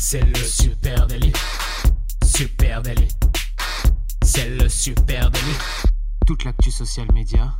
C'est 0.00 0.24
le 0.24 0.36
super 0.36 1.08
délit. 1.08 1.32
Super 2.24 2.82
délit. 2.82 3.08
C'est 4.22 4.48
le 4.48 4.68
super 4.68 5.28
délit. 5.28 5.58
Toute 6.24 6.44
l'actu 6.44 6.70
social 6.70 7.08
média 7.12 7.52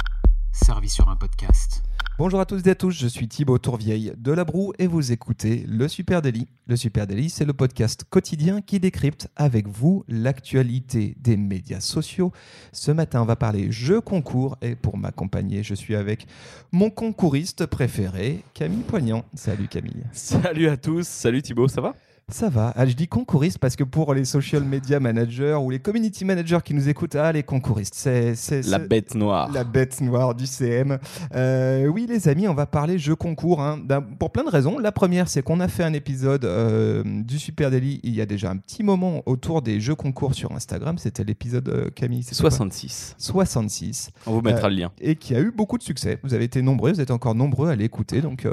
servie 0.52 0.88
sur 0.88 1.08
un 1.08 1.16
podcast. 1.16 1.82
Bonjour 2.16 2.38
à 2.38 2.46
tous 2.46 2.64
et 2.64 2.70
à 2.70 2.74
tous, 2.76 2.92
je 2.92 3.08
suis 3.08 3.26
Thibaut 3.26 3.58
Tourvieille 3.58 4.12
de 4.16 4.30
La 4.30 4.44
Broue 4.44 4.72
et 4.78 4.86
vous 4.86 5.10
écoutez 5.10 5.64
Le 5.68 5.88
Super 5.88 6.22
Daily. 6.22 6.46
Le 6.68 6.76
Super 6.76 7.08
Daily, 7.08 7.28
c'est 7.28 7.44
le 7.44 7.52
podcast 7.52 8.04
quotidien 8.08 8.60
qui 8.60 8.78
décrypte 8.78 9.28
avec 9.34 9.66
vous 9.66 10.04
l'actualité 10.06 11.16
des 11.18 11.36
médias 11.36 11.80
sociaux. 11.80 12.32
Ce 12.70 12.92
matin, 12.92 13.22
on 13.22 13.26
va 13.26 13.34
parler 13.36 13.72
jeux 13.72 14.00
concours 14.00 14.56
et 14.62 14.76
pour 14.76 14.96
m'accompagner, 14.96 15.64
je 15.64 15.74
suis 15.74 15.96
avec 15.96 16.28
mon 16.70 16.90
concouriste 16.90 17.66
préféré, 17.66 18.44
Camille 18.54 18.84
Poignant. 18.84 19.24
Salut 19.34 19.66
Camille. 19.66 20.04
Salut 20.12 20.68
à 20.68 20.76
tous, 20.76 21.06
salut 21.06 21.42
Thibaut, 21.42 21.66
ça 21.66 21.80
va? 21.80 21.94
Ça 22.30 22.50
va. 22.50 22.74
Ah, 22.76 22.84
je 22.84 22.92
dis 22.92 23.08
concouristes 23.08 23.58
parce 23.58 23.74
que 23.74 23.84
pour 23.84 24.12
les 24.12 24.26
social 24.26 24.62
media 24.62 25.00
managers 25.00 25.54
ou 25.54 25.70
les 25.70 25.78
community 25.78 26.26
managers 26.26 26.58
qui 26.62 26.74
nous 26.74 26.90
écoutent, 26.90 27.14
ah, 27.14 27.32
les 27.32 27.42
concouristes, 27.42 27.94
c'est, 27.94 28.34
la 28.66 28.78
bête 28.78 29.14
noire. 29.14 29.50
La 29.50 29.64
bête 29.64 30.02
noire 30.02 30.34
du 30.34 30.46
CM. 30.46 30.98
Euh, 31.34 31.86
oui, 31.86 32.06
les 32.06 32.28
amis, 32.28 32.46
on 32.46 32.52
va 32.52 32.66
parler 32.66 32.98
jeux 32.98 33.16
concours 33.16 33.62
hein, 33.62 33.80
pour 34.18 34.30
plein 34.30 34.44
de 34.44 34.50
raisons. 34.50 34.78
La 34.78 34.92
première, 34.92 35.28
c'est 35.28 35.40
qu'on 35.42 35.60
a 35.60 35.68
fait 35.68 35.84
un 35.84 35.94
épisode 35.94 36.44
euh, 36.44 37.02
du 37.04 37.38
Super 37.38 37.70
Daily 37.70 38.00
il 38.02 38.14
y 38.14 38.20
a 38.20 38.26
déjà 38.26 38.50
un 38.50 38.58
petit 38.58 38.82
moment 38.82 39.22
autour 39.24 39.62
des 39.62 39.80
jeux 39.80 39.94
concours 39.94 40.34
sur 40.34 40.52
Instagram. 40.52 40.98
C'était 40.98 41.24
l'épisode 41.24 41.68
euh, 41.70 41.88
Camille. 41.94 42.24
66. 42.24 43.14
66. 43.16 44.10
On 44.26 44.32
vous 44.32 44.42
mettra 44.42 44.68
le 44.68 44.76
lien. 44.76 44.92
Et 45.00 45.16
qui 45.16 45.34
a 45.34 45.40
eu 45.40 45.50
beaucoup 45.50 45.78
de 45.78 45.82
succès. 45.82 46.18
Vous 46.22 46.34
avez 46.34 46.44
été 46.44 46.60
nombreux, 46.60 46.92
vous 46.92 47.00
êtes 47.00 47.10
encore 47.10 47.34
nombreux 47.34 47.70
à 47.70 47.76
l'écouter, 47.76 48.20
donc 48.20 48.46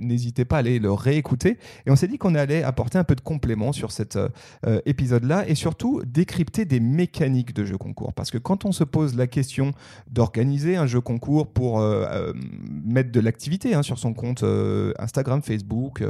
n'hésitez 0.00 0.46
pas 0.46 0.56
à 0.56 0.58
aller 0.60 0.78
le 0.78 0.92
réécouter. 0.92 1.58
Et 1.86 1.90
on 1.90 1.96
s'est 1.96 2.08
dit 2.08 2.16
qu'on 2.16 2.34
allait 2.34 2.62
apporter 2.62 2.96
un 2.96 3.04
peu 3.04 3.17
complément 3.20 3.72
sur 3.72 3.92
cet 3.92 4.16
euh, 4.16 4.28
euh, 4.66 4.80
épisode-là 4.86 5.48
et 5.48 5.54
surtout 5.54 6.02
décrypter 6.06 6.64
des 6.64 6.80
mécaniques 6.80 7.54
de 7.54 7.64
jeu 7.64 7.76
concours. 7.76 8.12
Parce 8.12 8.30
que 8.30 8.38
quand 8.38 8.64
on 8.64 8.72
se 8.72 8.84
pose 8.84 9.16
la 9.16 9.26
question 9.26 9.72
d'organiser 10.10 10.76
un 10.76 10.86
jeu 10.86 11.00
concours 11.00 11.46
pour 11.46 11.80
euh, 11.80 12.32
mettre 12.84 13.12
de 13.12 13.20
l'activité 13.20 13.74
hein, 13.74 13.82
sur 13.82 13.98
son 13.98 14.14
compte 14.14 14.44
Instagram, 14.98 15.42
Facebook, 15.42 16.02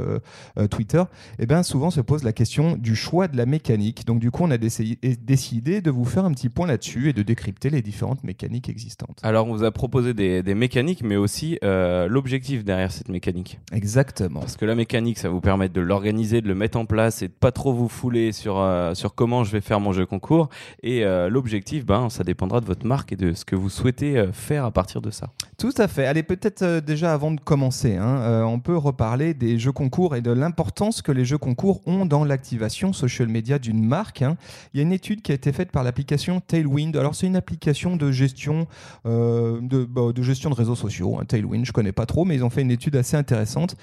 Twitter, 0.69 1.01
et 1.01 1.43
eh 1.43 1.45
bien 1.45 1.63
souvent 1.63 1.91
se 1.91 2.01
pose 2.01 2.23
la 2.23 2.33
question 2.33 2.75
du 2.75 2.95
choix 2.95 3.27
de 3.27 3.37
la 3.37 3.45
mécanique. 3.45 4.05
Donc 4.05 4.19
du 4.19 4.31
coup, 4.31 4.43
on 4.43 4.51
a 4.51 4.57
décidé 4.57 5.81
de 5.81 5.91
vous 5.91 6.05
faire 6.05 6.25
un 6.25 6.31
petit 6.31 6.49
point 6.49 6.67
là-dessus 6.67 7.09
et 7.09 7.13
de 7.13 7.23
décrypter 7.23 7.69
les 7.69 7.81
différentes 7.81 8.23
mécaniques 8.23 8.69
existantes. 8.69 9.19
Alors 9.23 9.47
on 9.47 9.53
vous 9.53 9.63
a 9.63 9.71
proposé 9.71 10.13
des, 10.13 10.43
des 10.43 10.55
mécaniques, 10.55 11.03
mais 11.03 11.15
aussi 11.15 11.57
l'objectif 11.61 12.63
derrière 12.63 12.91
cette 12.91 13.09
mécanique. 13.09 13.59
Exactement. 13.71 14.41
Parce 14.41 14.57
que 14.57 14.65
la 14.65 14.75
mécanique, 14.75 15.17
ça 15.17 15.29
vous 15.29 15.41
permet 15.41 15.69
de 15.69 15.81
l'organiser, 15.81 16.41
de 16.41 16.47
le 16.47 16.55
mettre 16.55 16.77
en 16.77 16.85
place 16.85 16.98
c'est 17.09 17.27
de 17.27 17.33
pas 17.33 17.51
trop 17.51 17.73
vous 17.73 17.87
fouler 17.87 18.31
sur, 18.31 18.57
euh, 18.57 18.93
sur 18.93 19.15
comment 19.15 19.43
je 19.43 19.51
vais 19.51 19.61
faire 19.61 19.79
mon 19.79 19.91
jeu 19.93 20.05
concours. 20.05 20.49
Et 20.83 21.05
euh, 21.05 21.29
l'objectif, 21.29 21.85
ben, 21.85 22.09
ça 22.09 22.23
dépendra 22.23 22.61
de 22.61 22.65
votre 22.65 22.85
marque 22.85 23.13
et 23.13 23.15
de 23.15 23.33
ce 23.33 23.45
que 23.45 23.55
vous 23.55 23.69
souhaitez 23.69 24.17
euh, 24.17 24.31
faire 24.31 24.65
à 24.65 24.71
partir 24.71 25.01
de 25.01 25.11
ça. 25.11 25.29
Tout 25.57 25.73
à 25.77 25.87
fait. 25.87 26.05
Allez, 26.05 26.23
peut-être 26.23 26.79
déjà 26.79 27.13
avant 27.13 27.31
de 27.31 27.39
commencer, 27.39 27.95
hein, 27.95 28.43
on 28.45 28.59
peut 28.59 28.77
reparler 28.77 29.33
des 29.33 29.59
jeux 29.59 29.71
concours 29.71 30.15
et 30.15 30.21
de 30.21 30.31
l'importance 30.31 31.01
que 31.01 31.11
les 31.11 31.25
jeux 31.25 31.37
concours 31.37 31.81
ont 31.85 32.05
dans 32.05 32.23
l'activation 32.23 32.93
social 32.93 33.27
media 33.27 33.59
d'une 33.59 33.85
marque. 33.85 34.21
Hein. 34.21 34.37
Il 34.73 34.77
y 34.77 34.79
a 34.79 34.83
une 34.83 34.93
étude 34.93 35.21
qui 35.21 35.31
a 35.31 35.35
été 35.35 35.51
faite 35.51 35.71
par 35.71 35.83
l'application 35.83 36.39
Tailwind. 36.39 36.95
Alors, 36.95 37.13
c'est 37.13 37.27
une 37.27 37.35
application 37.35 37.97
de 37.97 38.11
gestion, 38.11 38.67
de, 39.05 39.85
bah, 39.85 40.13
de, 40.13 40.23
gestion 40.23 40.49
de 40.49 40.55
réseaux 40.55 40.75
sociaux. 40.75 41.17
Hein. 41.19 41.25
Tailwind, 41.25 41.65
je 41.65 41.73
connais 41.73 41.91
pas 41.91 42.05
trop, 42.05 42.23
mais 42.23 42.35
ils 42.35 42.43
ont 42.43 42.49
fait 42.49 42.61
une 42.61 42.71
étude 42.71 42.95
assez 42.95 43.17
intéressante 43.17 43.75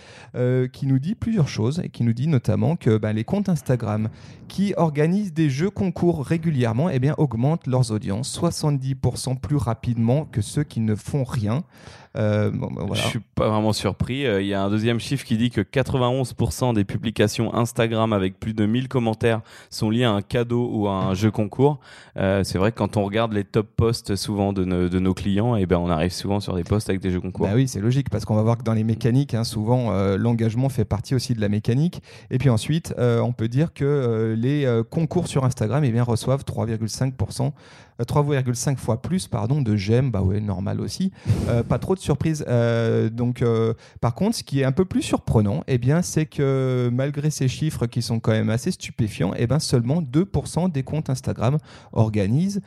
qui 0.73 0.87
nous 0.87 0.99
dit 0.99 1.15
plusieurs 1.15 1.49
choses 1.49 1.81
et 1.85 1.91
qui 1.91 2.05
nous 2.05 2.15
dit 2.15 2.29
notamment 2.29 2.77
que 2.77 2.97
bah, 2.97 3.06
les 3.13 3.25
comptes 3.25 3.49
Instagram 3.49 4.09
qui 4.49 4.75
organisent 4.77 5.33
des 5.33 5.51
jeux 5.51 5.71
concours 5.71 6.25
régulièrement 6.25 6.89
eh 6.91 6.99
bien, 6.99 7.15
augmentent 7.19 7.67
leurs 7.67 7.93
audiences 7.93 8.39
70% 8.39 9.39
plus 9.39 9.57
rapidement 9.57 10.25
que 10.25 10.41
ceux 10.41 10.65
qui 10.65 10.81
ne 10.81 10.95
font 10.95 11.25
rien. 11.25 11.65
Euh, 12.17 12.51
bon, 12.51 12.69
ben 12.73 12.95
Je 12.95 13.01
suis 13.03 13.21
pas 13.35 13.49
vraiment 13.49 13.73
surpris. 13.73 14.27
Euh, 14.27 14.41
il 14.41 14.49
y 14.49 14.55
a 14.55 14.63
un 14.63 14.71
deuxième 14.71 14.99
chiffre 15.01 15.25
qui 15.25 15.37
dit 15.37 15.51
que 15.51 15.61
91% 15.61 16.75
des 16.75 16.85
publications 16.85 17.55
Instagram 17.55 18.13
avec 18.13 18.41
plus 18.41 18.55
de 18.55 18.65
1000 18.65 18.89
commentaires 18.89 19.41
sont 19.71 19.91
liées 19.91 20.05
à 20.05 20.13
un 20.13 20.23
cadeau 20.23 20.69
ou 20.73 20.89
à 20.89 20.93
un 20.93 21.15
jeu 21.15 21.31
concours. 21.31 21.79
Euh, 22.17 22.43
c'est 22.45 22.59
vrai 22.59 22.73
que 22.73 22.79
quand 22.79 22.97
on 22.97 23.05
regarde 23.05 23.33
les 23.33 23.45
top 23.45 23.69
posts 23.77 24.17
souvent 24.17 24.53
de, 24.53 24.65
de 24.65 24.99
nos 24.99 25.15
clients, 25.15 25.57
et 25.57 25.63
eh 25.63 25.67
ben 25.67 25.79
on 25.79 25.91
arrive 25.91 26.13
souvent 26.13 26.41
sur 26.41 26.55
des 26.55 26.65
posts 26.65 26.89
avec 26.89 27.01
des 27.01 27.11
jeux 27.11 27.21
concours. 27.21 27.47
Bah 27.47 27.53
oui, 27.55 27.69
c'est 27.69 27.81
logique 27.81 28.09
parce 28.11 28.25
qu'on 28.25 28.37
va 28.37 28.43
voir 28.43 28.57
que 28.59 28.63
dans 28.63 28.75
les 28.75 28.85
mécaniques, 28.85 29.35
hein, 29.35 29.45
souvent 29.45 29.93
euh, 29.93 30.17
l'engagement 30.17 30.69
fait 30.69 30.85
partie 30.85 31.15
aussi 31.15 31.35
de 31.35 31.41
la 31.41 31.49
mécanique. 31.49 32.03
Et 32.31 32.39
puis 32.39 32.51
ensuite, 32.51 32.95
on 32.99 33.33
peut 33.33 33.49
dire 33.49 33.73
que 33.75 34.35
les 34.37 34.83
concours 34.91 35.29
sur 35.29 35.45
Instagram 35.45 35.85
eh 35.85 35.91
bien, 35.91 36.03
reçoivent 36.03 36.45
3,5% 36.45 37.53
3,5 38.05 38.77
fois 38.77 39.01
plus 39.01 39.27
pardon, 39.27 39.63
de 39.63 39.77
j'aime, 39.77 40.11
bah 40.11 40.23
ouais, 40.23 40.41
normal 40.41 40.81
aussi. 40.81 41.13
Euh, 41.49 41.63
pas 41.63 41.79
trop 41.79 41.95
de 41.95 42.01
surprises. 42.01 42.45
Euh, 42.49 43.09
donc, 43.09 43.43
euh, 43.43 43.75
par 44.01 44.15
contre, 44.15 44.37
ce 44.37 44.43
qui 44.43 44.61
est 44.61 44.65
un 44.65 44.73
peu 44.73 44.85
plus 44.85 45.03
surprenant, 45.03 45.63
eh 45.67 45.79
bien, 45.79 46.03
c'est 46.03 46.27
que 46.27 46.91
malgré 46.93 47.31
ces 47.31 47.49
chiffres 47.49 47.87
qui 47.87 48.03
sont 48.03 48.21
quand 48.21 48.33
même 48.33 48.51
assez 48.51 48.71
stupéfiants, 48.71 49.33
eh 49.37 49.47
ben, 49.47 49.59
seulement 49.59 50.03
2% 50.03 50.71
des 50.71 50.83
comptes 50.83 51.11
Instagram 51.11 51.59
organisent 51.93 52.61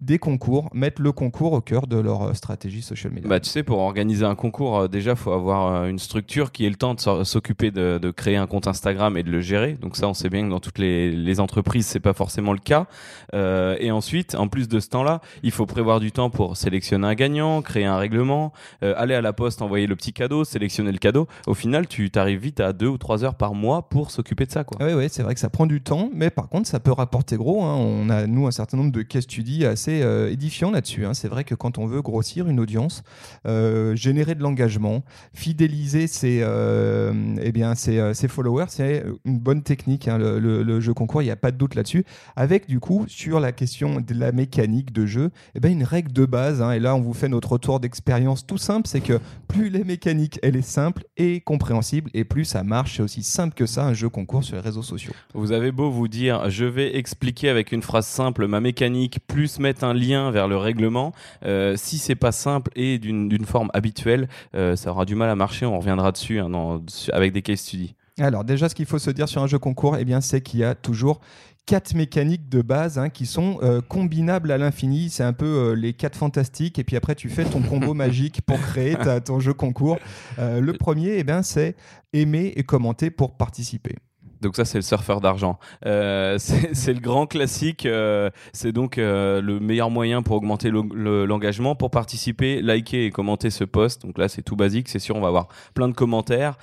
des 0.00 0.18
concours, 0.18 0.70
mettre 0.72 1.02
le 1.02 1.10
concours 1.10 1.52
au 1.54 1.60
cœur 1.60 1.88
de 1.88 1.98
leur 1.98 2.22
euh, 2.22 2.34
stratégie 2.34 2.82
social 2.82 3.12
media. 3.12 3.28
Bah, 3.28 3.40
tu 3.40 3.50
sais, 3.50 3.64
pour 3.64 3.78
organiser 3.80 4.24
un 4.24 4.36
concours, 4.36 4.78
euh, 4.78 4.88
déjà, 4.88 5.12
il 5.12 5.16
faut 5.16 5.32
avoir 5.32 5.74
euh, 5.74 5.88
une 5.88 5.98
structure 5.98 6.52
qui 6.52 6.64
ait 6.64 6.70
le 6.70 6.76
temps 6.76 6.94
de 6.94 7.24
s'occuper 7.24 7.72
de, 7.72 7.98
de, 7.98 8.10
créer 8.12 8.36
un 8.36 8.46
compte 8.46 8.68
Instagram 8.68 9.16
et 9.16 9.24
de 9.24 9.30
le 9.30 9.40
gérer. 9.40 9.72
Donc 9.74 9.96
ça, 9.96 10.08
on 10.08 10.14
sait 10.14 10.28
bien 10.28 10.44
que 10.44 10.50
dans 10.50 10.60
toutes 10.60 10.78
les, 10.78 11.10
les 11.10 11.40
entreprises, 11.40 11.86
c'est 11.86 11.98
pas 11.98 12.12
forcément 12.12 12.52
le 12.52 12.60
cas. 12.60 12.86
Euh, 13.34 13.76
et 13.80 13.90
ensuite, 13.90 14.36
en 14.36 14.46
plus 14.46 14.68
de 14.68 14.78
ce 14.78 14.88
temps-là, 14.88 15.20
il 15.42 15.50
faut 15.50 15.66
prévoir 15.66 15.98
du 15.98 16.12
temps 16.12 16.30
pour 16.30 16.56
sélectionner 16.56 17.06
un 17.06 17.14
gagnant, 17.14 17.60
créer 17.60 17.84
un 17.84 17.96
règlement, 17.96 18.52
aller 18.82 19.14
à 19.14 19.20
la 19.20 19.32
poste, 19.32 19.62
envoyer 19.62 19.86
le 19.86 19.96
petit 19.96 20.12
cadeau, 20.12 20.44
sélectionner 20.44 20.92
le 20.92 20.98
cadeau. 20.98 21.26
Au 21.46 21.54
final, 21.54 21.88
tu 21.88 22.10
t'arrives 22.10 22.40
vite 22.40 22.60
à 22.60 22.72
deux 22.72 22.86
ou 22.86 22.98
trois 22.98 23.24
heures 23.24 23.34
par 23.34 23.54
mois 23.54 23.88
pour 23.88 24.10
s'occuper 24.10 24.46
de 24.46 24.52
ça. 24.52 24.64
Quoi. 24.64 24.78
Oui, 24.86 24.92
oui, 24.94 25.08
c'est 25.10 25.22
vrai 25.22 25.34
que 25.34 25.40
ça 25.40 25.50
prend 25.50 25.66
du 25.66 25.80
temps, 25.80 26.10
mais 26.14 26.30
par 26.30 26.48
contre, 26.48 26.68
ça 26.68 26.78
peut 26.78 26.92
rapporter 26.92 27.36
gros. 27.36 27.64
Hein. 27.64 27.74
On 27.76 28.10
a, 28.10 28.26
nous, 28.26 28.46
un 28.46 28.52
certain 28.52 28.76
nombre 28.76 28.92
de 28.92 29.02
cas 29.02 29.20
studies 29.20 29.64
assez 29.64 29.87
euh, 29.88 30.30
édifiant 30.30 30.70
là-dessus. 30.70 31.04
Hein. 31.04 31.14
C'est 31.14 31.28
vrai 31.28 31.44
que 31.44 31.54
quand 31.54 31.78
on 31.78 31.86
veut 31.86 32.02
grossir 32.02 32.48
une 32.48 32.60
audience, 32.60 33.02
euh, 33.46 33.94
générer 33.96 34.34
de 34.34 34.42
l'engagement, 34.42 35.04
fidéliser 35.32 36.06
ses, 36.06 36.40
euh, 36.42 37.12
eh 37.42 37.52
bien, 37.52 37.74
ses, 37.74 38.28
followers, 38.28 38.66
c'est 38.68 39.04
une 39.24 39.38
bonne 39.38 39.62
technique. 39.62 40.08
Hein, 40.08 40.18
le, 40.18 40.80
jeu 40.80 40.94
concours, 40.94 41.22
il 41.22 41.26
n'y 41.26 41.30
a 41.30 41.36
pas 41.36 41.50
de 41.50 41.56
doute 41.56 41.74
là-dessus. 41.74 42.04
Avec 42.36 42.68
du 42.68 42.80
coup, 42.80 43.04
sur 43.08 43.40
la 43.40 43.52
question 43.52 44.00
de 44.00 44.14
la 44.14 44.32
mécanique 44.32 44.92
de 44.92 45.06
jeu, 45.06 45.30
eh 45.54 45.60
bien, 45.60 45.70
une 45.70 45.84
règle 45.84 46.12
de 46.12 46.26
base, 46.26 46.62
hein, 46.62 46.72
et 46.72 46.78
là 46.78 46.94
on 46.94 47.00
vous 47.00 47.14
fait 47.14 47.28
notre 47.28 47.52
retour 47.52 47.80
d'expérience 47.80 48.46
tout 48.46 48.58
simple, 48.58 48.86
c'est 48.86 49.00
que 49.00 49.18
plus 49.48 49.70
les 49.70 49.84
mécaniques, 49.84 50.38
elle 50.42 50.56
est 50.56 50.62
simple 50.62 51.04
et 51.16 51.40
compréhensible, 51.40 52.10
et 52.14 52.24
plus 52.24 52.44
ça 52.44 52.62
marche, 52.62 52.96
c'est 52.96 53.02
aussi 53.02 53.22
simple 53.22 53.54
que 53.54 53.66
ça, 53.66 53.84
un 53.84 53.94
jeu 53.94 54.08
concours 54.08 54.44
sur 54.44 54.56
les 54.56 54.62
réseaux 54.62 54.82
sociaux. 54.82 55.12
Vous 55.34 55.52
avez 55.52 55.72
beau 55.72 55.90
vous 55.90 56.08
dire, 56.08 56.48
je 56.50 56.64
vais 56.64 56.96
expliquer 56.96 57.48
avec 57.48 57.72
une 57.72 57.82
phrase 57.82 58.06
simple 58.06 58.46
ma 58.46 58.60
mécanique, 58.60 59.20
plus 59.26 59.58
mettre 59.58 59.77
un 59.82 59.94
lien 59.94 60.30
vers 60.30 60.48
le 60.48 60.56
règlement. 60.56 61.12
Euh, 61.44 61.74
si 61.76 61.98
c'est 61.98 62.14
pas 62.14 62.32
simple 62.32 62.70
et 62.76 62.98
d'une 62.98 63.44
forme 63.44 63.70
habituelle, 63.74 64.28
euh, 64.54 64.76
ça 64.76 64.90
aura 64.90 65.04
du 65.04 65.14
mal 65.14 65.30
à 65.30 65.34
marcher. 65.34 65.66
On 65.66 65.78
reviendra 65.78 66.12
dessus 66.12 66.40
hein, 66.40 66.80
avec 67.12 67.32
des 67.32 67.42
case 67.42 67.60
studies. 67.60 67.94
Alors 68.18 68.44
déjà, 68.44 68.68
ce 68.68 68.74
qu'il 68.74 68.86
faut 68.86 68.98
se 68.98 69.10
dire 69.10 69.28
sur 69.28 69.42
un 69.42 69.46
jeu 69.46 69.58
concours, 69.58 69.96
eh 69.96 70.04
bien, 70.04 70.20
c'est 70.20 70.40
qu'il 70.40 70.60
y 70.60 70.64
a 70.64 70.74
toujours 70.74 71.20
quatre 71.66 71.94
mécaniques 71.94 72.48
de 72.48 72.62
base 72.62 72.98
hein, 72.98 73.10
qui 73.10 73.26
sont 73.26 73.58
euh, 73.62 73.80
combinables 73.80 74.50
à 74.50 74.58
l'infini. 74.58 75.10
C'est 75.10 75.22
un 75.22 75.32
peu 75.32 75.72
les 75.72 75.92
quatre 75.92 76.16
fantastiques. 76.16 76.78
Et 76.78 76.84
puis 76.84 76.96
après, 76.96 77.14
tu 77.14 77.28
fais 77.28 77.44
ton 77.44 77.60
combo 77.60 77.94
magique 77.94 78.42
pour 78.42 78.60
créer 78.60 78.96
ton 79.24 79.38
jeu 79.38 79.54
concours. 79.54 79.98
le 80.38 80.72
premier, 80.72 81.18
eh 81.18 81.24
bien, 81.24 81.42
c'est 81.42 81.76
aimer 82.12 82.52
et 82.56 82.64
commenter 82.64 83.10
pour 83.10 83.36
participer. 83.36 83.96
Donc 84.40 84.56
ça, 84.56 84.64
c'est 84.64 84.78
le 84.78 84.82
surfeur 84.82 85.20
d'argent. 85.20 85.58
Euh, 85.86 86.38
c'est 86.72 86.92
le 86.92 87.00
grand 87.00 87.26
classique. 87.26 87.86
Euh, 87.86 88.30
c'est 88.52 88.72
donc 88.72 88.98
euh, 88.98 89.40
le 89.40 89.60
meilleur 89.60 89.90
moyen 89.90 90.22
pour 90.22 90.36
augmenter 90.36 90.70
l'engagement, 90.70 91.74
pour 91.74 91.90
participer, 91.90 92.62
liker 92.62 93.06
et 93.06 93.10
commenter 93.10 93.50
ce 93.50 93.64
post. 93.64 94.02
Donc 94.02 94.18
là, 94.18 94.28
c'est 94.28 94.42
tout 94.42 94.56
basique. 94.56 94.88
C'est 94.88 94.98
sûr, 94.98 95.16
on 95.16 95.20
va 95.20 95.28
avoir 95.28 95.48
plein 95.74 95.88
de 95.88 95.94
commentaires 95.94 96.58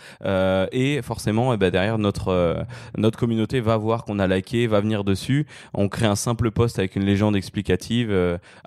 et 0.72 1.02
forcément, 1.04 1.54
eh 1.54 1.58
ben, 1.58 1.70
derrière 1.70 1.98
notre 1.98 2.66
notre 2.98 3.18
communauté 3.18 3.60
va 3.60 3.78
voir 3.78 4.06
qu'on 4.06 4.20
a 4.20 4.28
liké, 4.28 4.68
va 4.68 4.82
venir 4.82 5.04
dessus. 5.04 5.46
On 5.74 5.90
crée 5.90 6.06
un 6.06 6.16
simple 6.16 6.52
post 6.52 6.80
avec 6.80 6.96
une 6.96 7.06
légende 7.06 7.36
explicative, 7.36 8.16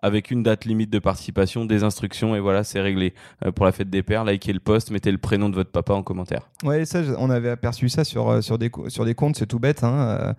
avec 0.02 0.30
une 0.30 0.42
date 0.42 0.64
limite 0.64 0.90
de 0.90 0.98
participation, 0.98 1.64
des 1.64 1.84
instructions 1.84 2.34
et 2.34 2.40
voilà, 2.40 2.64
c'est 2.64 2.80
réglé. 2.80 3.14
pour 3.54 3.64
la 3.64 3.72
fête 3.72 3.90
des 3.90 4.02
pères, 4.02 4.24
likez 4.24 4.52
le 4.52 4.60
post, 4.60 4.90
mettez 4.90 5.12
le 5.12 5.18
prénom 5.18 5.48
de 5.48 5.54
votre 5.54 5.70
papa 5.70 5.94
en 5.94 6.02
commentaire. 6.02 6.48
Ouais, 6.64 6.84
ça, 6.84 7.00
on 7.18 7.30
avait 7.30 7.50
aperçu 7.50 7.88
ça 7.88 8.04
sur 8.04 8.42
sur 8.42 8.58
des 8.58 8.70
sur 8.88 8.97
des 9.04 9.14
comptes, 9.14 9.36
c'est 9.36 9.46
tout 9.46 9.58
bête. 9.58 9.84
Hein, 9.84 10.34